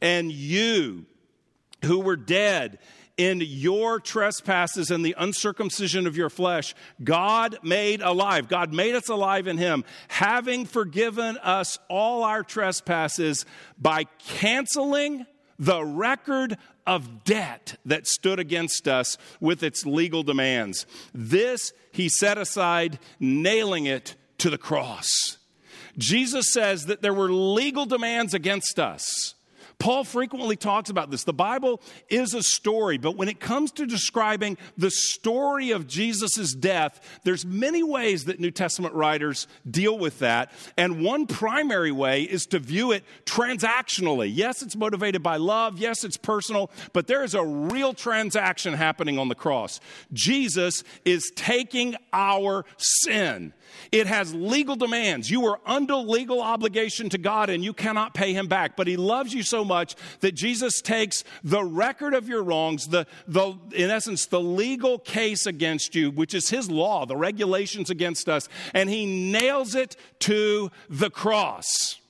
And 0.00 0.30
you 0.30 1.06
who 1.84 2.00
were 2.00 2.16
dead 2.16 2.78
in 3.16 3.40
your 3.42 3.98
trespasses 3.98 4.90
and 4.90 5.04
the 5.04 5.14
uncircumcision 5.18 6.06
of 6.06 6.16
your 6.16 6.28
flesh, 6.28 6.74
God 7.02 7.58
made 7.62 8.02
alive. 8.02 8.48
God 8.48 8.72
made 8.72 8.94
us 8.94 9.08
alive 9.08 9.46
in 9.46 9.56
Him, 9.56 9.84
having 10.08 10.66
forgiven 10.66 11.38
us 11.38 11.78
all 11.88 12.24
our 12.24 12.42
trespasses 12.42 13.46
by 13.78 14.04
canceling 14.26 15.26
the 15.58 15.82
record 15.82 16.58
of 16.86 17.24
debt 17.24 17.78
that 17.86 18.06
stood 18.06 18.38
against 18.38 18.86
us 18.86 19.16
with 19.40 19.62
its 19.62 19.86
legal 19.86 20.22
demands. 20.22 20.86
This 21.14 21.72
He 21.92 22.08
set 22.08 22.36
aside, 22.36 22.98
nailing 23.18 23.86
it 23.86 24.14
to 24.38 24.50
the 24.50 24.58
cross. 24.58 25.35
Jesus 25.98 26.52
says 26.52 26.86
that 26.86 27.02
there 27.02 27.14
were 27.14 27.30
legal 27.30 27.86
demands 27.86 28.34
against 28.34 28.78
us. 28.78 29.34
Paul 29.78 30.04
frequently 30.04 30.56
talks 30.56 30.88
about 30.88 31.10
this. 31.10 31.24
The 31.24 31.34
Bible 31.34 31.82
is 32.08 32.32
a 32.32 32.42
story, 32.42 32.96
but 32.96 33.16
when 33.16 33.28
it 33.28 33.40
comes 33.40 33.72
to 33.72 33.86
describing 33.86 34.56
the 34.78 34.90
story 34.90 35.70
of 35.70 35.86
Jesus' 35.86 36.54
death, 36.54 37.20
there's 37.24 37.44
many 37.44 37.82
ways 37.82 38.24
that 38.24 38.40
New 38.40 38.50
Testament 38.50 38.94
writers 38.94 39.46
deal 39.70 39.98
with 39.98 40.20
that. 40.20 40.50
And 40.78 41.04
one 41.04 41.26
primary 41.26 41.92
way 41.92 42.22
is 42.22 42.46
to 42.46 42.58
view 42.58 42.92
it 42.92 43.04
transactionally. 43.26 44.30
Yes, 44.34 44.62
it's 44.62 44.76
motivated 44.76 45.22
by 45.22 45.36
love. 45.36 45.78
Yes, 45.78 46.04
it's 46.04 46.16
personal, 46.16 46.70
but 46.94 47.06
there 47.06 47.22
is 47.22 47.34
a 47.34 47.44
real 47.44 47.92
transaction 47.92 48.72
happening 48.72 49.18
on 49.18 49.28
the 49.28 49.34
cross. 49.34 49.80
Jesus 50.12 50.84
is 51.04 51.30
taking 51.36 51.96
our 52.14 52.64
sin 52.78 53.52
it 53.92 54.06
has 54.06 54.34
legal 54.34 54.76
demands. 54.76 55.30
You 55.30 55.46
are 55.46 55.60
under 55.66 55.94
legal 55.94 56.40
obligation 56.40 57.08
to 57.10 57.18
God 57.18 57.50
and 57.50 57.62
you 57.64 57.72
cannot 57.72 58.14
pay 58.14 58.32
him 58.32 58.46
back. 58.48 58.76
But 58.76 58.86
he 58.86 58.96
loves 58.96 59.32
you 59.32 59.42
so 59.42 59.64
much 59.64 59.94
that 60.20 60.32
Jesus 60.32 60.80
takes 60.80 61.24
the 61.42 61.64
record 61.64 62.14
of 62.14 62.28
your 62.28 62.42
wrongs, 62.42 62.88
the, 62.88 63.06
the, 63.26 63.54
in 63.72 63.90
essence, 63.90 64.26
the 64.26 64.40
legal 64.40 64.98
case 64.98 65.46
against 65.46 65.94
you, 65.94 66.10
which 66.10 66.34
is 66.34 66.50
his 66.50 66.70
law, 66.70 67.06
the 67.06 67.16
regulations 67.16 67.90
against 67.90 68.28
us, 68.28 68.48
and 68.74 68.90
he 68.90 69.06
nails 69.06 69.74
it 69.74 69.96
to 70.20 70.70
the 70.88 71.10
cross. 71.10 72.00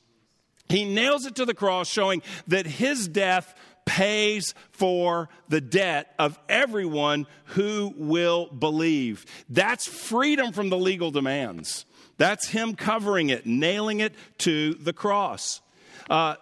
He 0.68 0.84
nails 0.84 1.26
it 1.26 1.36
to 1.36 1.44
the 1.44 1.54
cross, 1.54 1.88
showing 1.88 2.22
that 2.48 2.66
his 2.66 3.06
death 3.06 3.54
pays 3.86 4.54
for 4.72 5.30
the 5.48 5.60
debt 5.60 6.12
of 6.18 6.38
everyone 6.48 7.26
who 7.46 7.94
will 7.96 8.46
believe. 8.46 9.24
That's 9.48 9.86
freedom 9.86 10.52
from 10.52 10.68
the 10.68 10.76
legal 10.76 11.10
demands. 11.10 11.86
That's 12.18 12.48
Him 12.48 12.74
covering 12.74 13.30
it, 13.30 13.46
nailing 13.46 14.00
it 14.00 14.14
to 14.38 14.74
the 14.74 14.92
cross. 14.92 15.62
Uh, 16.10 16.34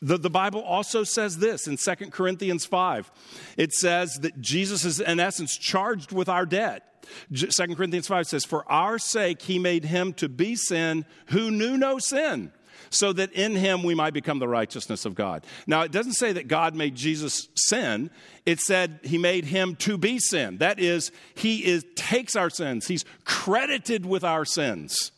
the, 0.00 0.18
the 0.18 0.30
Bible 0.30 0.60
also 0.60 1.02
says 1.04 1.38
this 1.38 1.66
in 1.66 1.76
2 1.76 2.10
Corinthians 2.10 2.64
5. 2.64 3.10
It 3.56 3.72
says 3.72 4.18
that 4.22 4.40
Jesus 4.40 4.84
is, 4.84 5.00
in 5.00 5.18
essence, 5.18 5.56
charged 5.56 6.12
with 6.12 6.28
our 6.28 6.46
debt. 6.46 6.84
2 7.34 7.74
Corinthians 7.74 8.06
5 8.06 8.26
says, 8.26 8.44
For 8.44 8.70
our 8.70 8.98
sake 8.98 9.42
he 9.42 9.58
made 9.58 9.84
him 9.84 10.12
to 10.14 10.28
be 10.28 10.54
sin 10.56 11.04
who 11.26 11.50
knew 11.50 11.76
no 11.76 11.98
sin, 11.98 12.52
so 12.90 13.12
that 13.12 13.32
in 13.32 13.54
him 13.54 13.82
we 13.82 13.94
might 13.94 14.14
become 14.14 14.38
the 14.38 14.48
righteousness 14.48 15.04
of 15.04 15.14
God. 15.14 15.44
Now, 15.66 15.82
it 15.82 15.92
doesn't 15.92 16.14
say 16.14 16.32
that 16.32 16.48
God 16.48 16.74
made 16.74 16.94
Jesus 16.94 17.48
sin, 17.54 18.10
it 18.46 18.60
said 18.60 19.00
he 19.02 19.18
made 19.18 19.44
him 19.44 19.76
to 19.76 19.98
be 19.98 20.18
sin. 20.18 20.58
That 20.58 20.78
is, 20.78 21.12
he 21.34 21.64
is, 21.64 21.84
takes 21.96 22.36
our 22.36 22.50
sins, 22.50 22.86
he's 22.86 23.04
credited 23.24 24.06
with 24.06 24.24
our 24.24 24.44
sins. 24.44 25.12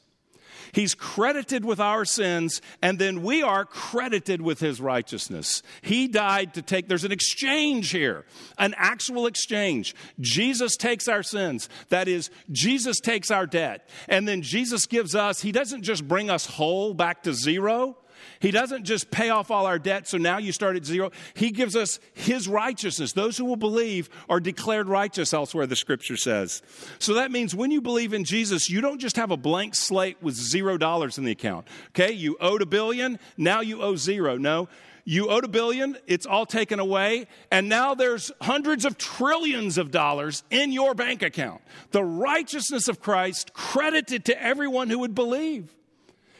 He's 0.72 0.94
credited 0.94 1.64
with 1.64 1.80
our 1.80 2.04
sins, 2.04 2.61
and 2.83 2.98
then 2.98 3.22
we 3.22 3.42
are 3.42 3.64
credited 3.64 4.40
with 4.40 4.61
his 4.61 4.80
righteousness. 4.80 5.62
He 5.83 6.09
died 6.09 6.54
to 6.54 6.62
take, 6.62 6.88
there's 6.88 7.04
an 7.04 7.12
exchange 7.12 7.90
here, 7.90 8.24
an 8.59 8.74
actual 8.76 9.26
exchange. 9.26 9.94
Jesus 10.20 10.76
takes 10.76 11.09
our 11.09 11.22
sins. 11.22 11.68
That 11.88 12.09
is, 12.09 12.30
Jesus 12.50 13.00
takes 13.00 13.30
our 13.30 13.46
debt. 13.46 13.88
And 14.09 14.26
then 14.26 14.42
Jesus 14.42 14.87
gives 14.87 15.14
us, 15.14 15.40
he 15.40 15.52
doesn't 15.52 15.83
just 15.83 16.06
bring 16.06 16.30
us 16.30 16.46
whole 16.46 16.94
back 16.94 17.22
to 17.24 17.35
zero. 17.35 17.96
He 18.40 18.50
doesn't 18.50 18.85
just 18.85 19.11
pay 19.11 19.30
off 19.30 19.50
all 19.50 19.66
our 19.66 19.78
debt, 19.78 20.09
so 20.09 20.18
now 20.18 20.38
you 20.38 20.52
start 20.52 20.76
at 20.76 20.85
zero. 20.85 21.11
He 21.35 21.50
gives 21.50 21.76
us 21.76 22.00
His 22.12 22.48
righteousness. 22.48 23.12
Those 23.12 23.37
who 23.37 23.44
will 23.44 23.56
believe 23.56 24.09
are 24.28 24.40
declared 24.40 24.88
righteous 24.88 25.33
elsewhere, 25.35 25.66
the 25.66 25.76
scripture 25.76 26.16
says. 26.16 26.62
So 26.98 27.14
that 27.14 27.30
means 27.30 27.54
when 27.54 27.70
you 27.70 27.80
believe 27.80 28.12
in 28.12 28.24
Jesus, 28.24 28.70
you 28.70 28.80
don't 28.80 29.00
just 29.00 29.16
have 29.16 29.30
a 29.30 29.37
blank 29.37 29.74
slate 29.74 30.16
with 30.22 30.35
zero 30.35 30.78
dollars 30.78 31.18
in 31.18 31.24
the 31.24 31.33
account. 31.33 31.66
Okay, 31.88 32.12
you 32.12 32.37
owed 32.40 32.62
a 32.62 32.66
billion, 32.66 33.18
now 33.37 33.61
you 33.61 33.83
owe 33.83 33.96
zero. 33.96 34.37
No. 34.37 34.68
You 35.04 35.28
owed 35.30 35.44
a 35.44 35.48
billion, 35.48 35.96
it's 36.06 36.26
all 36.26 36.46
taken 36.46 36.78
away, 36.78 37.26
and 37.50 37.68
now 37.68 37.94
there's 37.94 38.30
hundreds 38.40 38.85
of 38.85 38.98
trillions 38.98 39.78
of 39.78 39.90
dollars 39.90 40.44
in 40.50 40.72
your 40.72 40.94
bank 40.94 41.22
account. 41.22 41.62
The 41.90 42.04
righteousness 42.04 42.87
of 42.87 43.00
Christ 43.00 43.52
credited 43.54 44.26
to 44.26 44.40
everyone 44.40 44.90
who 44.90 44.98
would 45.00 45.14
believe. 45.14 45.74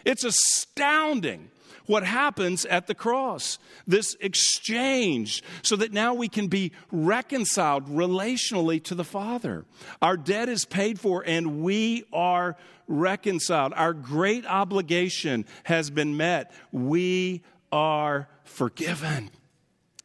It's 0.05 0.25
astounding 0.25 1.51
what 1.91 2.05
happens 2.05 2.65
at 2.67 2.87
the 2.87 2.95
cross 2.95 3.59
this 3.85 4.15
exchange, 4.21 5.43
so 5.63 5.75
that 5.75 5.93
now 5.93 6.15
we 6.15 6.29
can 6.29 6.47
be 6.47 6.71
reconciled 6.93 7.89
relationally 7.89 8.83
to 8.85 8.95
the 8.95 9.03
Father. 9.03 9.65
Our 10.01 10.17
debt 10.17 10.49
is 10.49 10.65
paid 10.65 11.01
for, 11.01 11.25
and 11.27 11.63
we 11.63 12.05
are 12.13 12.57
reconciled. 12.87 13.73
Our 13.75 13.93
great 13.93 14.47
obligation 14.47 15.45
has 15.65 15.91
been 15.91 16.17
met. 16.17 16.53
We 16.71 17.43
are 17.73 18.29
forgiven. 18.45 19.31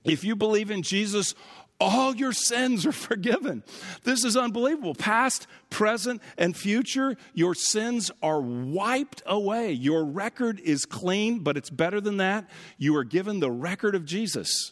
If 0.04 0.24
you 0.24 0.36
believe 0.36 0.72
in 0.72 0.82
Jesus, 0.82 1.36
all 1.80 2.16
your 2.16 2.32
sins 2.34 2.86
are 2.86 2.92
forgiven. 3.10 3.64
This 4.04 4.24
is 4.24 4.38
unbelievable. 4.38 4.96
Past, 4.96 5.48
present, 5.70 6.22
and 6.38 6.56
future, 6.56 7.16
your 7.34 7.56
sins 7.56 8.12
are 8.22 8.42
wiped 8.42 9.22
away. 9.26 9.72
Your 9.72 10.06
record 10.06 10.60
is 10.60 10.86
clean, 10.86 11.40
but 11.40 11.58
it's 11.58 11.70
better 11.70 12.00
than 12.00 12.18
that. 12.18 12.50
You 12.78 12.96
are 12.96 13.04
given 13.04 13.40
the 13.40 13.52
record 13.52 13.96
of 13.96 14.06
Jesus. 14.06 14.72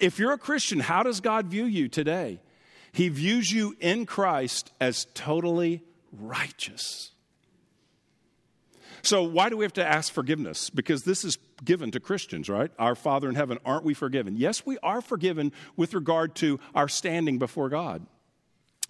If 0.00 0.18
you're 0.18 0.32
a 0.32 0.38
Christian, 0.38 0.80
how 0.80 1.02
does 1.02 1.20
God 1.20 1.46
view 1.46 1.64
you 1.64 1.88
today? 1.88 2.40
He 2.92 3.08
views 3.08 3.50
you 3.50 3.74
in 3.80 4.06
Christ 4.06 4.70
as 4.80 5.06
totally 5.14 5.82
righteous. 6.12 7.12
So, 9.02 9.24
why 9.24 9.48
do 9.48 9.56
we 9.56 9.64
have 9.64 9.72
to 9.74 9.84
ask 9.84 10.12
forgiveness? 10.12 10.70
Because 10.70 11.02
this 11.02 11.24
is 11.24 11.36
given 11.64 11.90
to 11.90 12.00
Christians, 12.00 12.48
right? 12.48 12.70
Our 12.78 12.94
Father 12.94 13.28
in 13.28 13.34
heaven, 13.34 13.58
aren't 13.64 13.84
we 13.84 13.94
forgiven? 13.94 14.36
Yes, 14.36 14.64
we 14.64 14.78
are 14.78 15.00
forgiven 15.00 15.52
with 15.76 15.94
regard 15.94 16.36
to 16.36 16.60
our 16.74 16.88
standing 16.88 17.38
before 17.38 17.68
God. 17.68 18.06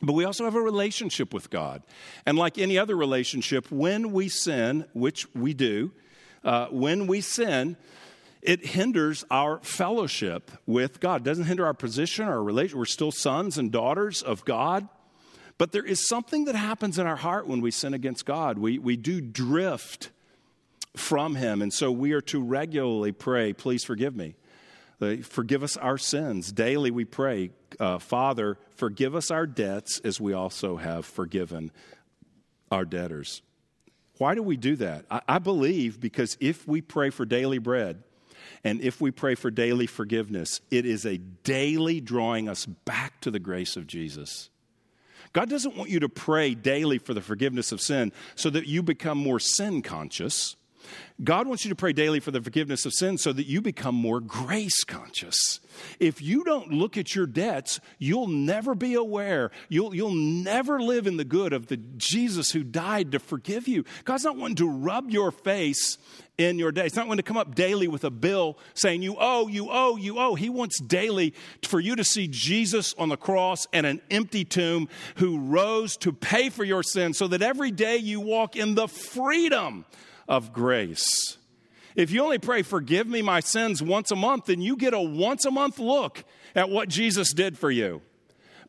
But 0.03 0.15
we 0.15 0.25
also 0.25 0.45
have 0.45 0.55
a 0.55 0.61
relationship 0.61 1.33
with 1.33 1.49
God. 1.49 1.83
And 2.27 2.37
like 2.37 2.59
any 2.59 2.77
other 2.77 2.97
relationship, 2.97 3.71
when 3.71 4.13
we 4.13 4.29
sin, 4.29 4.85
which 4.93 5.33
we 5.35 5.55
do, 5.55 5.93
uh, 6.45 6.67
when 6.67 7.07
we 7.07 7.21
sin, 7.21 7.77
it 8.43 8.67
hinders 8.67 9.25
our 9.31 9.61
fellowship 9.61 10.51
with 10.67 10.99
God. 10.99 11.21
It 11.21 11.25
doesn't 11.25 11.45
hinder 11.45 11.65
our 11.65 11.75
position, 11.75 12.27
our 12.27 12.43
relation. 12.43 12.77
We're 12.77 12.85
still 12.85 13.13
sons 13.13 13.57
and 13.57 13.71
daughters 13.71 14.21
of 14.21 14.45
God. 14.45 14.89
But 15.63 15.71
there 15.71 15.87
is 15.87 16.09
something 16.09 16.47
that 16.47 16.57
happens 16.57 16.99
in 16.99 17.07
our 17.07 17.15
heart 17.15 17.47
when 17.47 17.61
we 17.61 17.71
sin 17.71 17.95
against 17.95 18.27
God. 18.27 18.59
We, 18.59 18.81
we 18.81 18.97
do 18.97 19.21
drift 19.21 20.11
from 20.97 21.37
Him. 21.37 21.63
And 21.63 21.73
so 21.73 21.93
we 21.93 22.15
are 22.15 22.21
to 22.23 22.43
regularly 22.43 23.13
pray, 23.13 23.53
please 23.53 23.85
forgive 23.85 24.17
me. 24.17 24.35
Uh, 25.01 25.19
forgive 25.23 25.63
us 25.63 25.77
our 25.77 25.99
sins. 25.99 26.51
Daily 26.51 26.91
we 26.91 27.05
pray, 27.05 27.51
uh, 27.79 27.99
Father, 28.01 28.59
forgive 28.75 29.15
us 29.15 29.31
our 29.31 29.47
debts 29.47 30.01
as 30.01 30.21
we 30.21 30.33
also 30.33 30.79
have 30.79 31.07
forgiven 31.07 31.71
our 32.73 32.85
debtors. 32.85 33.41
Why 34.19 34.35
do 34.35 34.43
we 34.43 34.57
do 34.57 34.75
that? 34.75 35.05
I, 35.13 35.21
I 35.29 35.39
believe 35.39 36.01
because 36.01 36.37
if 36.41 36.67
we 36.67 36.81
pray 36.81 37.11
for 37.11 37.25
daily 37.25 37.59
bread, 37.59 38.03
and 38.65 38.81
if 38.81 39.01
we 39.01 39.13
pray 39.13 39.37
for 39.37 39.49
daily 39.49 39.87
forgiveness, 39.87 40.61
it 40.73 40.87
is 40.87 41.07
a 41.07 41.19
daily 41.19 42.01
drawing 42.01 42.49
us 42.49 42.67
back 42.67 43.21
to 43.21 43.31
the 43.31 43.39
grace 43.39 43.77
of 43.77 43.87
Jesus. 43.87 44.51
God 45.33 45.49
doesn't 45.49 45.77
want 45.77 45.91
you 45.91 46.01
to 46.01 46.09
pray 46.09 46.55
daily 46.55 46.99
for 46.99 47.15
the 47.15 47.21
forgiveness 47.21 47.73
of 47.73 47.81
sin 47.81 48.13
so 48.35 48.51
that 48.51 48.67
you 48.67 48.83
become 48.83 49.19
more 49.19 49.41
sin 49.41 49.83
conscious. 49.83 50.57
God 51.23 51.47
wants 51.47 51.65
you 51.65 51.69
to 51.69 51.77
pray 51.77 51.93
daily 51.93 52.21
for 52.21 52.33
the 52.33 52.41
forgiveness 52.41 52.85
of 52.85 52.93
sin 52.93 53.17
so 53.17 53.33
that 53.33 53.47
you 53.47 53.61
become 53.61 53.95
more 53.95 54.21
grace 54.21 54.83
conscious. 54.85 55.61
If 56.01 56.21
you 56.21 56.43
don't 56.45 56.73
look 56.73 56.97
at 56.97 57.15
your 57.15 57.27
debts, 57.27 57.81
you'll 57.99 58.27
never 58.27 58.75
be 58.75 58.95
aware. 58.95 59.51
You'll, 59.69 59.95
you'll 59.95 60.15
never 60.15 60.81
live 60.81 61.07
in 61.07 61.17
the 61.17 61.25
good 61.25 61.53
of 61.53 61.69
the 61.69 61.77
Jesus 61.77 62.51
who 62.51 62.65
died 62.65 63.13
to 63.13 63.19
forgive 63.19 63.69
you. 63.69 63.85
God's 64.05 64.25
not 64.25 64.37
wanting 64.37 64.57
to 64.57 64.69
rub 64.69 65.11
your 65.11 65.31
face 65.31 65.99
in 66.43 66.59
your 66.59 66.73
day. 66.73 66.87
It's 66.87 66.97
not 66.97 67.07
going 67.07 67.19
to 67.19 67.23
come 67.23 67.37
up 67.37 67.55
daily 67.55 67.89
with 67.89 68.05
a 68.05 68.11
bill 68.11 68.59
saying, 68.75 69.03
You 69.03 69.17
owe, 69.19 69.49
you 69.49 69.69
owe, 69.71 69.97
you 69.97 70.19
owe. 70.19 70.35
He 70.35 70.49
wants 70.49 70.81
daily 70.81 71.35
for 71.63 71.81
you 71.81 71.97
to 71.97 72.05
see 72.05 72.29
Jesus 72.29 72.95
on 72.99 73.09
the 73.09 73.17
cross 73.17 73.67
and 73.73 73.87
an 73.87 74.01
empty 74.11 74.45
tomb 74.45 74.89
who 75.17 75.39
rose 75.39 75.97
to 75.99 76.13
pay 76.13 76.51
for 76.51 76.65
your 76.65 76.83
sins 76.83 77.19
so 77.19 77.29
that 77.29 77.43
every 77.43 77.71
day 77.71 77.97
you 77.97 78.21
walk 78.21 78.57
in 78.57 78.75
the 78.75 78.89
freedom 78.89 79.85
of 80.29 80.53
grace. 80.53 81.39
If 81.95 82.11
you 82.11 82.23
only 82.23 82.39
pray, 82.39 82.63
forgive 82.63 83.07
me 83.07 83.23
my 83.23 83.41
sins 83.41 83.83
once 83.83 84.11
a 84.11 84.17
month, 84.17 84.47
then 84.47 84.61
you 84.61 84.77
get 84.77 84.95
a 84.95 85.01
once 85.01 85.45
a 85.45 85.51
month 85.51 85.79
look 85.79 86.25
at 86.55 86.71
what 86.71 86.89
Jesus 86.89 87.33
did 87.33 87.59
for 87.59 87.71
you. 87.71 88.03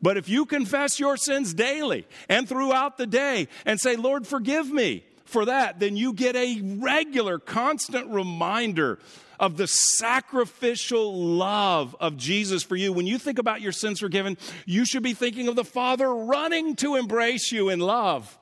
But 0.02 0.18
if 0.18 0.28
you 0.28 0.44
confess 0.44 1.00
your 1.00 1.16
sins 1.16 1.54
daily 1.54 2.06
and 2.28 2.46
throughout 2.46 2.98
the 2.98 3.06
day 3.06 3.48
and 3.64 3.80
say, 3.80 3.96
Lord, 3.96 4.26
forgive 4.26 4.70
me 4.70 5.04
for 5.24 5.46
that, 5.46 5.80
then 5.80 5.96
you 5.96 6.12
get 6.12 6.36
a 6.36 6.60
regular, 6.62 7.38
constant 7.38 8.10
reminder 8.10 8.98
of 9.40 9.56
the 9.56 9.66
sacrificial 9.66 11.14
love 11.14 11.96
of 12.00 12.16
Jesus 12.16 12.62
for 12.62 12.76
you. 12.76 12.92
When 12.92 13.06
you 13.06 13.18
think 13.18 13.38
about 13.38 13.60
your 13.60 13.72
sins 13.72 14.00
forgiven, 14.00 14.38
you 14.64 14.84
should 14.84 15.02
be 15.02 15.14
thinking 15.14 15.48
of 15.48 15.56
the 15.56 15.64
Father 15.64 16.14
running 16.14 16.76
to 16.76 16.94
embrace 16.96 17.50
you 17.50 17.68
in 17.68 17.80
love. 17.80 18.38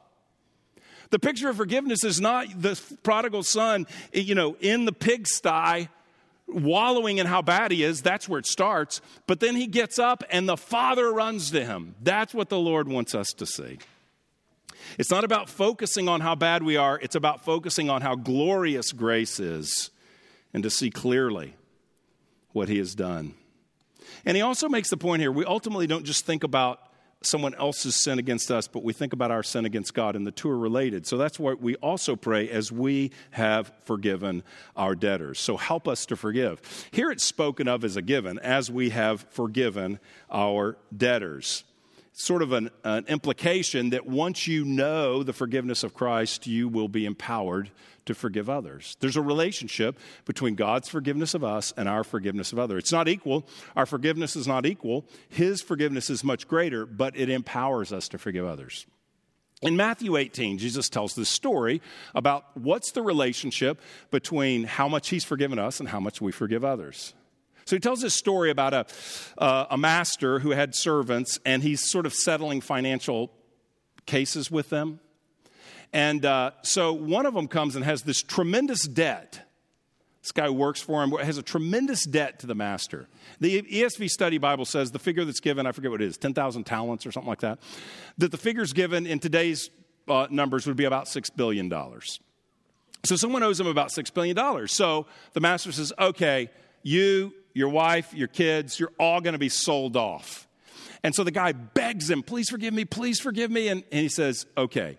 The 1.11 1.19
picture 1.19 1.51
of 1.51 1.57
forgiveness 1.57 2.05
is 2.05 2.21
not 2.21 2.47
the 2.61 2.81
prodigal 3.03 3.43
son, 3.43 3.87
you 4.13 4.35
know, 4.35 4.57
in 4.61 4.87
the 4.87 4.93
pigsty 4.93 5.89
wallowing 6.47 7.19
in 7.19 7.27
how 7.27 7.43
bad 7.43 7.71
he 7.71 7.83
is. 7.83 8.03
That's 8.03 8.29
where 8.29 8.39
it 8.39 8.47
starts. 8.47 9.01
But 9.27 9.41
then 9.41 9.57
he 9.57 9.67
gets 9.67 9.99
up 9.99 10.25
and 10.31 10.49
the 10.49 10.57
father 10.57 11.13
runs 11.13 11.51
to 11.51 11.65
him. 11.65 11.95
That's 12.03 12.35
what 12.35 12.49
the 12.49 12.59
Lord 12.59 12.89
wants 12.89 13.15
us 13.15 13.29
to 13.39 13.47
see. 13.47 13.79
It's 14.99 15.11
not 15.11 15.25
about 15.25 15.49
focusing 15.49 16.09
on 16.09 16.21
how 16.21 16.35
bad 16.35 16.63
we 16.63 16.77
are, 16.77 16.99
it's 17.01 17.15
about 17.15 17.45
focusing 17.45 17.91
on 17.91 18.03
how 18.03 18.15
glorious 18.15 18.93
grace 18.93 19.41
is 19.41 19.91
and 20.53 20.63
to 20.63 20.71
see 20.71 20.91
clearly 20.91 21.55
what 22.53 22.69
he 22.69 22.79
has 22.79 22.95
done. 22.95 23.35
And 24.25 24.37
he 24.37 24.43
also 24.43 24.69
makes 24.69 24.91
the 24.91 24.97
point 24.97 25.23
here 25.23 25.33
we 25.33 25.45
ultimately 25.45 25.87
don't 25.87 26.05
just 26.05 26.27
think 26.27 26.45
about 26.45 26.81
someone 27.25 27.55
else's 27.55 28.03
sin 28.03 28.19
against 28.19 28.51
us, 28.51 28.67
but 28.69 28.83
we 28.83 28.93
think 28.93 29.13
about 29.13 29.31
our 29.31 29.43
sin 29.43 29.65
against 29.65 29.95
God, 29.95 30.17
and 30.17 30.27
the 30.27 30.33
two 30.33 30.51
are 30.51 30.59
related. 30.59 31.07
So 31.07 31.17
that's 31.17 31.39
what 31.39 31.61
we 31.61 31.77
also 31.77 32.17
pray 32.17 32.49
as 32.49 32.73
we 32.73 33.13
have 33.31 33.73
forgiven 33.85 34.43
our 34.77 34.95
debtors. 34.95 35.39
So 35.39 35.57
help 35.57 35.89
us 35.89 36.07
to 36.07 36.17
forgive. 36.17 36.61
Here 36.91 37.11
it's 37.11 37.25
spoken 37.25 37.69
of 37.69 37.85
as 37.85 37.97
a 37.97 38.03
given, 38.03 38.39
as 38.39 38.71
we 38.71 38.91
have 38.91 39.25
forgiven 39.31 39.99
our 40.31 40.77
debtors. 40.95 41.65
Sort 42.13 42.43
of 42.43 42.53
an, 42.53 42.71
an, 42.85 43.05
implication 43.09 43.91
that 43.91 44.07
once 44.07 44.47
you 44.47 44.65
know 44.65 45.23
the 45.23 45.33
forgiveness 45.33 45.83
of 45.83 45.95
Christ, 45.95 46.47
you 46.47 46.69
will 46.69 46.89
be 46.89 47.07
empowered 47.07 47.71
to 48.05 48.15
forgive 48.15 48.51
others. 48.51 48.97
There's 49.01 49.17
a 49.17 49.23
relationship 49.23 49.99
between 50.25 50.55
God's 50.55 50.89
forgiveness 50.89 51.35
of 51.35 51.43
us 51.43 51.73
and 51.77 51.89
our 51.89 52.05
forgiveness 52.05 52.53
of 52.53 52.59
others. 52.59 52.81
It's 52.81 52.93
not 52.93 53.09
equal. 53.09 53.47
Our 53.77 53.87
forgiveness 53.87 54.37
is 54.37 54.47
not 54.47 54.67
equal. 54.67 55.07
His 55.29 55.63
forgiveness 55.63 56.11
is 56.11 56.23
much 56.23 56.47
greater, 56.47 56.85
but 56.85 57.17
it 57.17 57.31
empowers 57.31 57.93
us 57.93 58.09
to 58.09 58.19
forgive 58.19 58.45
others. 58.45 58.87
In 59.63 59.77
Matthew 59.77 60.17
18, 60.17 60.59
Jesus 60.59 60.89
tells 60.89 61.15
this 61.15 61.29
story 61.29 61.81
about 62.17 62.45
what's 62.55 62.91
the 62.91 63.03
relationship 63.03 63.81
between 64.11 64.65
how 64.65 64.89
much 64.89 65.09
he's 65.09 65.25
forgiven 65.25 65.59
us 65.59 65.79
and 65.79 65.89
how 65.89 66.01
much 66.01 66.21
we 66.21 66.33
forgive 66.33 66.65
others. 66.65 67.15
So 67.65 67.77
he 67.77 67.81
tells 67.81 68.01
this 68.01 68.15
story 68.15 68.51
about 68.51 68.75
a, 68.75 68.87
uh, 69.39 69.67
a 69.71 69.79
master 69.79 70.41
who 70.41 70.51
had 70.51 70.75
servants, 70.75 71.39
and 71.45 71.63
he's 71.63 71.89
sort 71.91 72.07
of 72.07 72.13
settling 72.13 72.61
financial 72.61 73.31
cases 74.07 74.51
with 74.51 74.71
them. 74.71 75.01
And 75.93 76.25
uh, 76.25 76.53
so 76.63 76.93
one 76.93 77.27
of 77.27 77.35
them 77.35 77.49
comes 77.49 77.77
and 77.77 77.85
has 77.85 78.03
this 78.03 78.23
tremendous 78.23 78.87
debt. 78.87 79.47
This 80.23 80.33
guy 80.33 80.49
works 80.51 80.81
for 80.81 81.03
him, 81.03 81.11
has 81.11 81.37
a 81.37 81.43
tremendous 81.43 82.05
debt 82.07 82.39
to 82.41 82.47
the 82.47 82.55
master. 82.55 83.09
The 83.41 83.63
ESV 83.63 84.09
Study 84.09 84.39
Bible 84.39 84.65
says 84.65 84.93
the 84.93 85.01
figure 85.01 85.25
that's 85.25 85.41
given, 85.41 85.67
I 85.67 85.73
forget 85.73 85.91
what 85.91 86.01
it 86.01 86.07
is, 86.07 86.17
10,000 86.17 86.65
talents 86.65 87.05
or 87.05 87.13
something 87.13 87.29
like 87.29 87.41
that, 87.41 87.59
that 88.19 88.31
the 88.31 88.39
figures 88.39 88.73
given 88.73 89.07
in 89.07 89.19
today's 89.19 89.69
uh, 90.09 90.29
numbers 90.31 90.67
would 90.67 90.77
be 90.77 90.85
about 90.85 91.07
$6 91.07 91.35
billion. 91.37 91.71
So 93.05 93.17
someone 93.17 93.43
owes 93.43 93.59
him 93.59 93.67
about 93.67 93.89
$6 93.89 94.15
billion. 94.15 94.69
So 94.69 95.07
the 95.33 95.41
master 95.41 95.73
says, 95.73 95.93
okay, 95.99 96.51
you, 96.85 97.35
your 97.55 97.69
wife, 97.69 98.15
your 98.15 98.29
kids, 98.29 98.79
you're 98.79 98.93
all 98.99 99.21
going 99.21 99.35
to 99.35 99.39
be 99.39 99.49
sold 99.49 99.97
off. 99.97 100.49
And 101.03 101.15
so 101.15 101.25
the 101.25 101.31
guy 101.31 101.53
begs 101.53 102.11
him, 102.11 102.23
please 102.23 102.49
forgive 102.49 102.73
me, 102.73 102.85
please 102.85 103.21
forgive 103.21 103.51
me. 103.51 103.69
And, 103.69 103.83
and 103.91 104.01
he 104.01 104.09
says, 104.09 104.47
okay, 104.57 104.99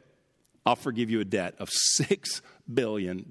I'll 0.65 0.75
forgive 0.75 1.09
you 1.09 1.19
a 1.19 1.25
debt 1.25 1.55
of 1.59 1.69
$6 1.99 2.41
billion. 2.71 3.25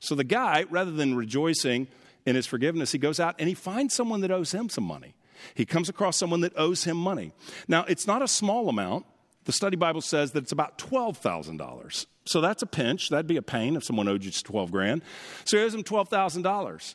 So 0.00 0.14
the 0.14 0.24
guy, 0.24 0.64
rather 0.70 0.90
than 0.90 1.14
rejoicing 1.14 1.88
in 2.26 2.36
his 2.36 2.46
forgiveness, 2.46 2.92
he 2.92 2.98
goes 2.98 3.20
out 3.20 3.36
and 3.38 3.48
he 3.48 3.54
finds 3.54 3.94
someone 3.94 4.20
that 4.22 4.30
owes 4.30 4.52
him 4.52 4.68
some 4.68 4.84
money. 4.84 5.14
He 5.54 5.64
comes 5.64 5.88
across 5.88 6.16
someone 6.16 6.40
that 6.40 6.52
owes 6.56 6.84
him 6.84 6.96
money. 6.96 7.32
Now, 7.68 7.84
it's 7.84 8.06
not 8.06 8.22
a 8.22 8.28
small 8.28 8.68
amount. 8.68 9.06
The 9.44 9.52
study 9.52 9.76
Bible 9.76 10.00
says 10.00 10.32
that 10.32 10.44
it's 10.44 10.52
about 10.52 10.78
$12,000. 10.78 12.06
So 12.24 12.40
that's 12.40 12.62
a 12.62 12.66
pinch. 12.66 13.10
That'd 13.10 13.26
be 13.26 13.36
a 13.36 13.42
pain 13.42 13.76
if 13.76 13.84
someone 13.84 14.08
owed 14.08 14.24
you 14.24 14.30
12 14.30 14.70
grand. 14.70 15.02
So 15.44 15.58
he 15.58 15.62
owes 15.62 15.74
him 15.74 15.84
$12,000. 15.84 16.94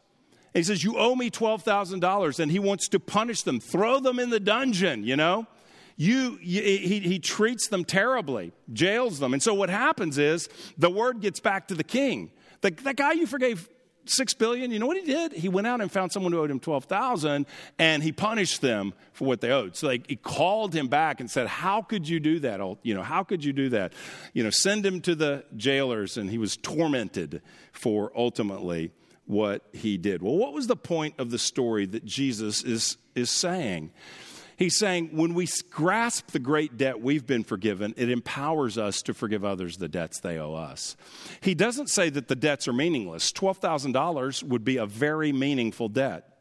He 0.53 0.63
says, 0.63 0.83
You 0.83 0.97
owe 0.97 1.15
me 1.15 1.29
$12,000. 1.29 2.39
And 2.39 2.51
he 2.51 2.59
wants 2.59 2.87
to 2.89 2.99
punish 2.99 3.43
them, 3.43 3.59
throw 3.59 3.99
them 3.99 4.19
in 4.19 4.29
the 4.29 4.39
dungeon, 4.39 5.03
you 5.03 5.15
know? 5.15 5.47
You, 5.97 6.39
you, 6.41 6.61
he, 6.61 7.01
he 7.01 7.19
treats 7.19 7.67
them 7.67 7.83
terribly, 7.83 8.53
jails 8.71 9.19
them. 9.19 9.33
And 9.33 9.43
so 9.43 9.53
what 9.53 9.69
happens 9.69 10.17
is 10.17 10.47
the 10.77 10.89
word 10.89 11.19
gets 11.19 11.41
back 11.41 11.67
to 11.67 11.75
the 11.75 11.83
king. 11.83 12.31
The, 12.61 12.71
the 12.71 12.93
guy 12.93 13.11
you 13.11 13.27
forgave 13.27 13.67
six 14.05 14.33
billion, 14.33 14.71
you 14.71 14.79
know 14.79 14.87
what 14.87 14.97
he 14.97 15.05
did? 15.05 15.33
He 15.33 15.49
went 15.49 15.67
out 15.67 15.81
and 15.81 15.91
found 15.91 16.11
someone 16.11 16.31
who 16.31 16.39
owed 16.39 16.51
him 16.51 16.59
12,000 16.59 17.45
and 17.77 18.01
he 18.01 18.13
punished 18.13 18.61
them 18.61 18.93
for 19.11 19.27
what 19.27 19.41
they 19.41 19.51
owed. 19.51 19.75
So 19.75 19.89
he 19.89 20.15
called 20.15 20.73
him 20.73 20.87
back 20.87 21.19
and 21.19 21.29
said, 21.29 21.47
How 21.47 21.81
could 21.81 22.07
you 22.07 22.19
do 22.19 22.39
that? 22.39 22.59
You 22.83 22.95
know, 22.95 23.03
how 23.03 23.23
could 23.23 23.43
you 23.43 23.53
do 23.53 23.69
that? 23.69 23.93
You 24.33 24.43
know, 24.43 24.49
send 24.49 24.85
him 24.85 25.01
to 25.01 25.15
the 25.15 25.43
jailers. 25.57 26.17
And 26.17 26.29
he 26.29 26.37
was 26.37 26.57
tormented 26.57 27.41
for 27.71 28.11
ultimately 28.15 28.91
what 29.29 29.61
he 29.73 29.95
did. 29.95 30.23
Well, 30.23 30.35
what 30.35 30.53
was 30.53 30.65
the 30.65 30.75
point 30.75 31.13
of 31.19 31.29
the 31.29 31.37
story 31.37 31.85
that 31.85 32.03
Jesus 32.03 32.63
is, 32.63 32.97
is 33.13 33.29
saying? 33.29 33.91
He's 34.57 34.79
saying 34.79 35.15
when 35.15 35.35
we 35.35 35.47
grasp 35.69 36.31
the 36.31 36.39
great 36.39 36.77
debt 36.77 36.99
we've 36.99 37.27
been 37.27 37.43
forgiven, 37.43 37.93
it 37.95 38.09
empowers 38.09 38.79
us 38.79 39.03
to 39.03 39.13
forgive 39.13 39.45
others 39.45 39.77
the 39.77 39.87
debts 39.87 40.19
they 40.19 40.39
owe 40.39 40.55
us. 40.55 40.97
He 41.41 41.53
doesn't 41.53 41.91
say 41.91 42.09
that 42.09 42.27
the 42.27 42.35
debts 42.35 42.67
are 42.67 42.73
meaningless. 42.73 43.31
$12,000 43.31 44.41
would 44.43 44.65
be 44.65 44.77
a 44.77 44.87
very 44.87 45.31
meaningful 45.31 45.89
debt. 45.89 46.39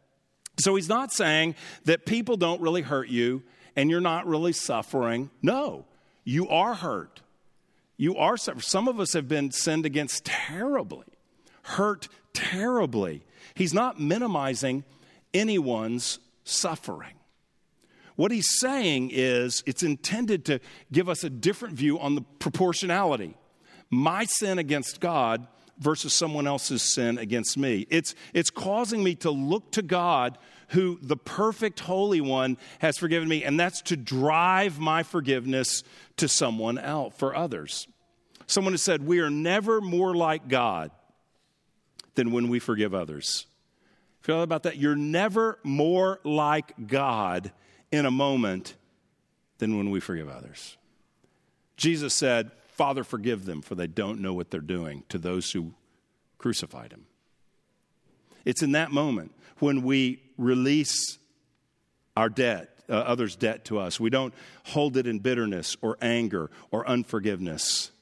So 0.59 0.75
he's 0.75 0.89
not 0.89 1.13
saying 1.13 1.57
that 1.85 2.07
people 2.07 2.39
don't 2.39 2.63
really 2.63 2.83
hurt 2.83 3.11
you 3.11 3.43
and 3.77 3.91
you're 3.91 4.01
not 4.01 4.27
really 4.27 4.55
suffering. 4.55 5.29
No, 5.43 5.85
you 6.25 6.49
are 6.49 6.73
hurt. 6.73 7.21
You 7.99 8.17
are 8.17 8.39
suffering. 8.39 8.63
Some 8.63 8.89
of 8.89 8.99
us 8.99 9.13
have 9.13 9.29
been 9.29 9.51
sinned 9.51 9.85
against 9.85 10.25
terribly, 10.25 11.05
hurt 11.63 12.09
terribly. 12.39 13.25
He's 13.55 13.75
not 13.75 14.01
minimizing 14.01 14.85
anyone's 15.35 16.21
suffering. 16.45 17.15
What 18.15 18.31
he's 18.31 18.59
saying 18.59 19.11
is 19.13 19.63
it's 19.67 19.83
intended 19.83 20.45
to 20.47 20.61
give 20.93 21.09
us 21.09 21.25
a 21.25 21.31
different 21.31 21.75
view 21.75 21.99
on 21.99 22.15
the 22.15 22.23
proportionality. 22.39 23.37
My 23.91 24.25
sin 24.25 24.59
against 24.59 25.01
God 25.01 25.47
versus 25.79 26.13
someone 26.13 26.47
else's 26.47 26.83
sin 26.83 27.19
against 27.19 27.57
me. 27.57 27.87
It's, 27.91 28.15
it's 28.35 28.51
causing 28.51 29.03
me 29.03 29.15
to 29.17 29.31
look 29.31 29.73
to 29.73 29.83
God, 29.83 30.39
who 30.69 30.99
the 31.01 31.17
perfect 31.17 31.81
Holy 31.81 32.21
One 32.21 32.57
has 32.81 32.99
forgiven 32.99 33.29
me, 33.29 33.45
and 33.45 33.59
that's 33.59 33.83
to 33.83 33.97
drive 33.97 34.79
my 34.79 35.03
forgiveness 35.03 35.83
to 36.17 36.29
someone 36.29 36.79
else, 36.79 37.15
for 37.17 37.35
others. 37.35 37.87
Someone 38.47 38.73
has 38.75 38.83
said, 38.83 39.07
We 39.07 39.21
are 39.21 39.31
never 39.31 39.81
more 39.81 40.15
like 40.15 40.49
God 40.49 40.91
than 42.19 42.33
when 42.33 42.49
we 42.49 42.59
forgive 42.59 42.95
others. 42.95 43.47
Feel 44.23 44.43
about 44.43 44.65
that? 44.65 44.77
You're 44.77 44.97
never 44.97 45.61
more 45.63 46.19
like 46.25 46.89
God 46.89 47.53
in 47.93 48.07
a 48.07 48.11
moment 48.11 48.75
than 49.59 49.79
when 49.79 49.93
we 49.93 50.01
forgive 50.01 50.29
others. 50.29 50.77
Jesus 51.77 52.13
said, 52.13 52.51
Father, 52.71 53.05
forgive 53.05 53.45
them, 53.45 53.63
for 53.63 53.77
they 53.77 53.87
don't 53.87 54.21
know 54.21 54.35
what 54.35 54.51
they're 54.51 54.61
doing 54.61 55.05
to 55.11 55.19
those 55.19 55.53
who 55.53 55.75
crucified 56.39 56.93
him. 56.93 57.07
It's 58.45 58.63
in 58.63 58.73
that 58.73 58.91
moment 58.91 59.33
when 59.61 59.83
we 59.85 60.21
release 60.37 61.19
our 62.17 62.29
debt, 62.29 62.81
uh, 62.91 62.95
others' 62.95 63.37
debt 63.37 63.65
to 63.67 63.79
us. 63.79 64.01
We 64.01 64.11
don't 64.11 64.35
hold 64.65 64.97
it 64.97 65.07
in 65.07 65.21
bitterness 65.21 65.77
or 65.83 65.97
anger 66.03 66.51
or 66.73 66.85
unforgiveness, 66.89 67.93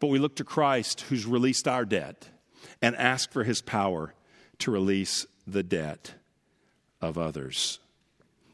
but 0.00 0.06
we 0.06 0.18
look 0.18 0.36
to 0.36 0.44
Christ 0.44 1.02
who's 1.02 1.26
released 1.26 1.68
our 1.68 1.84
debt 1.84 2.30
and 2.82 2.96
ask 2.96 3.30
for 3.32 3.44
his 3.44 3.62
power 3.62 4.14
to 4.58 4.70
release 4.70 5.26
the 5.46 5.62
debt 5.62 6.14
of 7.00 7.18
others. 7.18 7.78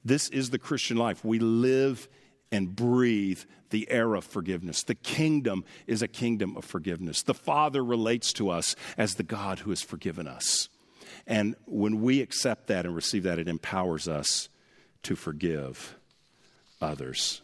This 0.05 0.29
is 0.29 0.51
the 0.51 0.59
Christian 0.59 0.97
life. 0.97 1.25
We 1.25 1.39
live 1.39 2.09
and 2.51 2.75
breathe 2.75 3.41
the 3.71 3.91
air 3.91 4.15
of 4.15 4.25
forgiveness. 4.25 4.83
The 4.83 4.95
kingdom 4.95 5.65
is 5.87 6.03
a 6.03 6.09
kingdom 6.09 6.57
of 6.57 6.65
forgiveness. 6.65 7.23
The 7.23 7.35
Father 7.35 7.83
relates 7.85 8.33
to 8.35 8.51
us 8.51 8.77
as 8.99 9.15
the 9.15 9.23
God 9.23 9.61
who 9.61 9.71
has 9.71 9.83
forgiven 9.83 10.29
us. 10.29 10.69
And 11.27 11.55
when 11.67 12.03
we 12.03 12.21
accept 12.21 12.67
that 12.67 12.85
and 12.85 12.95
receive 12.95 13.23
that, 13.23 13.39
it 13.39 13.49
empowers 13.49 14.09
us 14.09 14.49
to 15.05 15.17
forgive 15.17 15.97
others. 16.81 17.43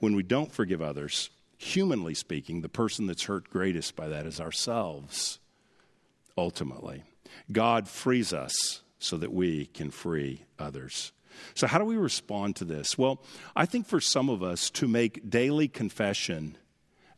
When 0.00 0.16
we 0.16 0.22
don't 0.22 0.52
forgive 0.52 0.82
others, 0.82 1.30
humanly 1.56 2.14
speaking, 2.14 2.60
the 2.60 2.68
person 2.68 3.06
that's 3.06 3.24
hurt 3.24 3.48
greatest 3.48 3.94
by 3.96 4.08
that 4.08 4.26
is 4.26 4.40
ourselves, 4.40 5.38
ultimately. 6.36 7.02
God 7.50 7.88
frees 7.88 8.32
us 8.32 8.82
so 8.98 9.16
that 9.16 9.32
we 9.32 9.66
can 9.66 9.90
free 9.90 10.44
others. 10.58 11.12
So, 11.54 11.66
how 11.66 11.78
do 11.78 11.84
we 11.84 11.96
respond 11.96 12.56
to 12.56 12.64
this? 12.64 12.96
Well, 12.96 13.22
I 13.56 13.66
think 13.66 13.86
for 13.86 14.00
some 14.00 14.28
of 14.28 14.42
us 14.42 14.70
to 14.70 14.86
make 14.86 15.28
daily 15.28 15.68
confession 15.68 16.56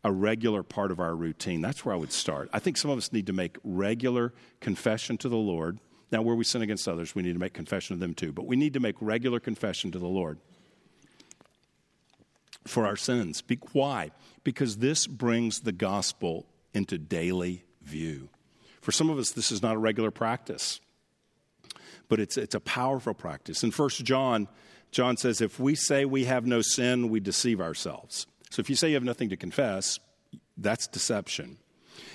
a 0.02 0.12
regular 0.12 0.62
part 0.62 0.90
of 0.90 1.00
our 1.00 1.14
routine, 1.14 1.60
that's 1.60 1.84
where 1.84 1.94
I 1.94 1.98
would 1.98 2.12
start. 2.12 2.48
I 2.52 2.58
think 2.58 2.76
some 2.76 2.90
of 2.90 2.98
us 2.98 3.12
need 3.12 3.26
to 3.26 3.32
make 3.32 3.56
regular 3.64 4.32
confession 4.60 5.18
to 5.18 5.28
the 5.28 5.36
Lord. 5.36 5.78
Now, 6.12 6.22
where 6.22 6.36
we 6.36 6.44
sin 6.44 6.62
against 6.62 6.86
others, 6.86 7.14
we 7.14 7.22
need 7.22 7.32
to 7.32 7.38
make 7.38 7.54
confession 7.54 7.94
of 7.94 8.00
them 8.00 8.14
too, 8.14 8.32
but 8.32 8.46
we 8.46 8.56
need 8.56 8.74
to 8.74 8.80
make 8.80 8.96
regular 9.00 9.40
confession 9.40 9.90
to 9.92 9.98
the 9.98 10.06
Lord 10.06 10.38
for 12.66 12.86
our 12.86 12.96
sins. 12.96 13.42
Why? 13.72 14.10
Because 14.42 14.78
this 14.78 15.06
brings 15.06 15.60
the 15.60 15.72
gospel 15.72 16.46
into 16.72 16.98
daily 16.98 17.64
view. 17.82 18.28
For 18.84 18.92
some 18.92 19.10
of 19.10 19.18
us, 19.18 19.30
this 19.30 19.50
is 19.50 19.62
not 19.62 19.74
a 19.74 19.78
regular 19.78 20.10
practice 20.10 20.80
but 22.08 22.20
it's, 22.20 22.36
it's 22.36 22.54
a 22.54 22.60
powerful 22.60 23.14
practice. 23.14 23.62
In 23.62 23.70
1 23.70 23.88
John, 24.02 24.48
John 24.90 25.16
says, 25.16 25.40
if 25.40 25.58
we 25.58 25.74
say 25.74 26.04
we 26.04 26.24
have 26.24 26.46
no 26.46 26.62
sin, 26.62 27.08
we 27.08 27.20
deceive 27.20 27.60
ourselves. 27.60 28.26
So 28.50 28.60
if 28.60 28.70
you 28.70 28.76
say 28.76 28.88
you 28.88 28.94
have 28.94 29.04
nothing 29.04 29.30
to 29.30 29.36
confess, 29.36 29.98
that's 30.56 30.86
deception. 30.86 31.58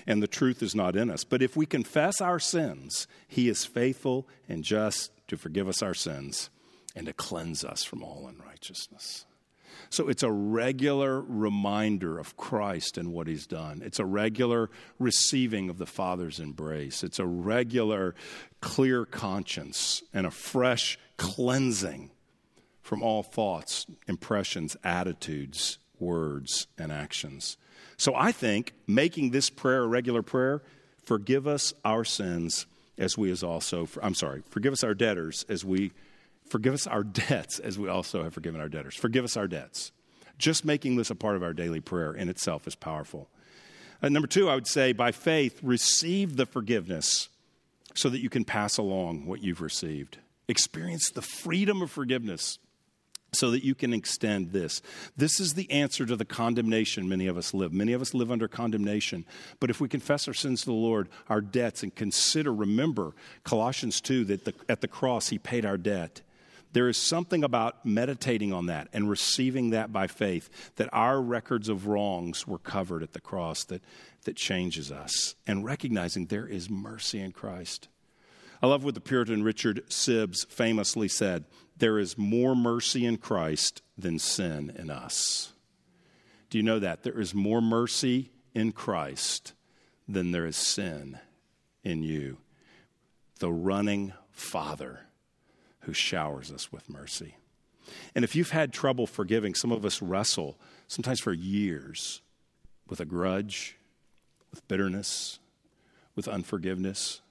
And 0.07 0.23
the 0.23 0.27
truth 0.27 0.63
is 0.63 0.75
not 0.75 0.95
in 0.95 1.09
us. 1.09 1.23
But 1.23 1.41
if 1.41 1.57
we 1.57 1.65
confess 1.65 2.21
our 2.21 2.39
sins, 2.39 3.07
he 3.27 3.49
is 3.49 3.65
faithful 3.65 4.27
and 4.47 4.63
just 4.63 5.11
to 5.27 5.37
forgive 5.37 5.67
us 5.67 5.81
our 5.81 5.93
sins 5.93 6.49
and 6.95 7.05
to 7.05 7.13
cleanse 7.13 7.63
us 7.63 7.83
from 7.83 8.03
all 8.03 8.27
unrighteousness. 8.27 9.25
So 9.89 10.07
it's 10.07 10.23
a 10.23 10.31
regular 10.31 11.21
reminder 11.21 12.19
of 12.19 12.37
Christ 12.37 12.97
and 12.97 13.13
what 13.13 13.27
he's 13.27 13.47
done. 13.47 13.81
It's 13.83 13.99
a 13.99 14.05
regular 14.05 14.69
receiving 14.99 15.69
of 15.69 15.77
the 15.77 15.85
Father's 15.85 16.39
embrace. 16.39 17.03
It's 17.03 17.19
a 17.19 17.25
regular 17.25 18.15
clear 18.61 19.05
conscience 19.05 20.03
and 20.13 20.27
a 20.27 20.31
fresh 20.31 20.99
cleansing 21.17 22.11
from 22.81 23.03
all 23.03 23.23
thoughts, 23.23 23.85
impressions, 24.07 24.75
attitudes, 24.83 25.77
words, 25.99 26.67
and 26.77 26.91
actions. 26.91 27.57
So 27.97 28.15
I 28.15 28.31
think 28.31 28.73
making 28.87 29.31
this 29.31 29.49
prayer 29.49 29.83
a 29.83 29.87
regular 29.87 30.21
prayer, 30.21 30.63
forgive 31.03 31.47
us 31.47 31.73
our 31.83 32.03
sins 32.03 32.65
as 32.97 33.17
we 33.17 33.31
as 33.31 33.43
also, 33.43 33.87
I'm 34.01 34.15
sorry, 34.15 34.43
forgive 34.49 34.73
us 34.73 34.83
our 34.83 34.93
debtors 34.93 35.45
as 35.49 35.63
we, 35.63 35.91
forgive 36.49 36.73
us 36.73 36.87
our 36.87 37.03
debts 37.03 37.59
as 37.59 37.79
we 37.79 37.87
also 37.87 38.23
have 38.23 38.33
forgiven 38.33 38.59
our 38.59 38.69
debtors. 38.69 38.95
Forgive 38.95 39.23
us 39.23 39.37
our 39.37 39.47
debts. 39.47 39.91
Just 40.37 40.65
making 40.65 40.95
this 40.95 41.09
a 41.09 41.15
part 41.15 41.35
of 41.35 41.43
our 41.43 41.53
daily 41.53 41.81
prayer 41.81 42.13
in 42.13 42.29
itself 42.29 42.67
is 42.67 42.75
powerful. 42.75 43.29
Uh, 44.01 44.09
number 44.09 44.27
two, 44.27 44.49
I 44.49 44.55
would 44.55 44.67
say 44.67 44.93
by 44.93 45.11
faith, 45.11 45.59
receive 45.61 46.37
the 46.37 46.45
forgiveness 46.45 47.29
so 47.93 48.09
that 48.09 48.21
you 48.21 48.29
can 48.29 48.45
pass 48.45 48.77
along 48.77 49.25
what 49.25 49.43
you've 49.43 49.61
received. 49.61 50.17
Experience 50.47 51.11
the 51.11 51.21
freedom 51.21 51.81
of 51.81 51.91
forgiveness 51.91 52.57
so 53.33 53.51
that 53.51 53.63
you 53.63 53.75
can 53.75 53.93
extend 53.93 54.51
this. 54.51 54.81
This 55.15 55.39
is 55.39 55.53
the 55.53 55.69
answer 55.69 56.05
to 56.05 56.15
the 56.15 56.25
condemnation 56.25 57.07
many 57.07 57.27
of 57.27 57.37
us 57.37 57.53
live. 57.53 57.71
Many 57.71 57.93
of 57.93 58.01
us 58.01 58.13
live 58.13 58.31
under 58.31 58.47
condemnation. 58.47 59.25
But 59.59 59.69
if 59.69 59.79
we 59.79 59.87
confess 59.87 60.27
our 60.27 60.33
sins 60.33 60.61
to 60.61 60.67
the 60.67 60.73
Lord, 60.73 61.09
our 61.27 61.41
debts, 61.41 61.83
and 61.83 61.93
consider, 61.93 62.53
remember 62.53 63.13
Colossians 63.43 64.01
2 64.01 64.25
that 64.25 64.45
the, 64.45 64.53
at 64.67 64.81
the 64.81 64.87
cross 64.87 65.29
he 65.29 65.37
paid 65.37 65.65
our 65.65 65.77
debt. 65.77 66.21
There 66.71 66.87
is 66.87 66.97
something 66.97 67.43
about 67.43 67.85
meditating 67.85 68.53
on 68.53 68.67
that 68.67 68.89
and 68.93 69.09
receiving 69.09 69.71
that 69.71 69.91
by 69.91 70.07
faith 70.07 70.49
that 70.75 70.89
our 70.93 71.19
records 71.19 71.67
of 71.67 71.87
wrongs 71.87 72.45
were 72.45 72.59
covered 72.59 73.01
at 73.01 73.13
the 73.13 73.21
cross 73.21 73.63
that, 73.65 73.81
that 74.25 74.35
changes 74.35 74.91
us 74.91 75.35
and 75.47 75.65
recognizing 75.65 76.25
there 76.25 76.47
is 76.47 76.69
mercy 76.69 77.19
in 77.19 77.31
Christ. 77.31 77.87
I 78.61 78.67
love 78.67 78.83
what 78.83 78.93
the 78.93 79.01
Puritan 79.01 79.41
Richard 79.41 79.83
Sibbes 79.89 80.47
famously 80.47 81.07
said 81.07 81.45
there 81.77 81.97
is 81.97 82.17
more 82.17 82.55
mercy 82.55 83.05
in 83.05 83.17
Christ 83.17 83.81
than 83.97 84.19
sin 84.19 84.71
in 84.77 84.91
us. 84.91 85.53
Do 86.49 86.57
you 86.57 86.63
know 86.63 86.79
that? 86.79 87.03
There 87.03 87.19
is 87.19 87.33
more 87.33 87.61
mercy 87.61 88.31
in 88.53 88.73
Christ 88.73 89.53
than 90.07 90.31
there 90.31 90.45
is 90.45 90.57
sin 90.57 91.19
in 91.83 92.03
you. 92.03 92.37
The 93.39 93.51
running 93.51 94.13
Father 94.31 95.08
who 95.89 95.93
showers 95.93 96.51
us 96.51 96.71
with 96.71 96.87
mercy. 96.87 97.35
And 98.13 98.23
if 98.23 98.35
you've 98.35 98.51
had 98.51 98.71
trouble 98.71 99.07
forgiving, 99.07 99.55
some 99.55 99.71
of 99.71 99.83
us 99.83 100.03
wrestle, 100.03 100.55
sometimes 100.87 101.19
for 101.19 101.33
years, 101.33 102.21
with 102.87 102.99
a 102.99 103.05
grudge, 103.05 103.75
with 104.51 104.67
bitterness, 104.67 105.39
with 106.15 106.27
unforgiveness. 106.27 107.21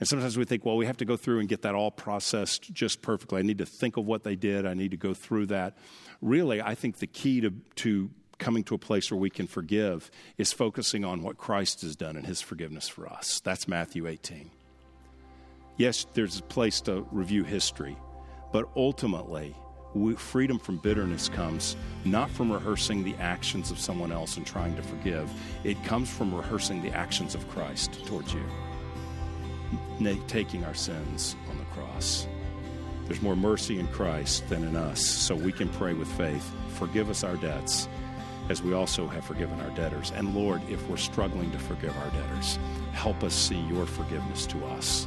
And 0.00 0.06
sometimes 0.06 0.36
we 0.36 0.44
think, 0.44 0.66
well, 0.66 0.76
we 0.76 0.84
have 0.84 0.98
to 0.98 1.06
go 1.06 1.16
through 1.16 1.40
and 1.40 1.48
get 1.48 1.62
that 1.62 1.74
all 1.74 1.90
processed 1.90 2.74
just 2.74 3.00
perfectly. 3.00 3.38
I 3.38 3.42
need 3.42 3.56
to 3.56 3.66
think 3.66 3.96
of 3.96 4.04
what 4.04 4.22
they 4.22 4.36
did, 4.36 4.66
I 4.66 4.74
need 4.74 4.90
to 4.90 4.98
go 4.98 5.14
through 5.14 5.46
that. 5.46 5.78
Really, 6.20 6.60
I 6.60 6.74
think 6.74 6.98
the 6.98 7.06
key 7.06 7.40
to, 7.40 7.54
to 7.76 8.10
coming 8.36 8.64
to 8.64 8.74
a 8.74 8.78
place 8.78 9.10
where 9.10 9.18
we 9.18 9.30
can 9.30 9.46
forgive 9.46 10.10
is 10.36 10.52
focusing 10.52 11.06
on 11.06 11.22
what 11.22 11.38
Christ 11.38 11.80
has 11.80 11.96
done 11.96 12.18
and 12.18 12.26
his 12.26 12.42
forgiveness 12.42 12.86
for 12.86 13.08
us. 13.08 13.40
That's 13.40 13.66
Matthew 13.66 14.06
18. 14.06 14.50
Yes, 15.78 16.06
there's 16.12 16.40
a 16.40 16.42
place 16.42 16.80
to 16.82 17.06
review 17.12 17.44
history, 17.44 17.96
but 18.52 18.68
ultimately, 18.74 19.54
we, 19.94 20.16
freedom 20.16 20.58
from 20.58 20.78
bitterness 20.78 21.28
comes 21.28 21.76
not 22.04 22.28
from 22.30 22.50
rehearsing 22.50 23.04
the 23.04 23.14
actions 23.14 23.70
of 23.70 23.78
someone 23.78 24.10
else 24.10 24.36
and 24.36 24.44
trying 24.44 24.74
to 24.74 24.82
forgive, 24.82 25.30
it 25.62 25.82
comes 25.84 26.10
from 26.10 26.34
rehearsing 26.34 26.82
the 26.82 26.90
actions 26.90 27.36
of 27.36 27.48
Christ 27.48 28.04
towards 28.06 28.34
you 28.34 28.42
taking 30.26 30.64
our 30.64 30.74
sins 30.74 31.36
on 31.48 31.58
the 31.58 31.64
cross. 31.66 32.26
There's 33.06 33.22
more 33.22 33.36
mercy 33.36 33.78
in 33.78 33.86
Christ 33.88 34.48
than 34.48 34.64
in 34.64 34.74
us, 34.74 35.04
so 35.04 35.34
we 35.34 35.52
can 35.52 35.68
pray 35.68 35.94
with 35.94 36.08
faith. 36.08 36.52
Forgive 36.74 37.08
us 37.08 37.22
our 37.22 37.36
debts 37.36 37.88
as 38.48 38.62
we 38.62 38.72
also 38.72 39.06
have 39.06 39.24
forgiven 39.24 39.60
our 39.60 39.70
debtors. 39.76 40.10
And 40.10 40.34
Lord, 40.34 40.60
if 40.68 40.88
we're 40.88 40.96
struggling 40.96 41.50
to 41.52 41.58
forgive 41.58 41.96
our 41.96 42.10
debtors, 42.10 42.58
help 42.92 43.22
us 43.22 43.34
see 43.34 43.60
your 43.66 43.86
forgiveness 43.86 44.46
to 44.46 44.64
us 44.66 45.06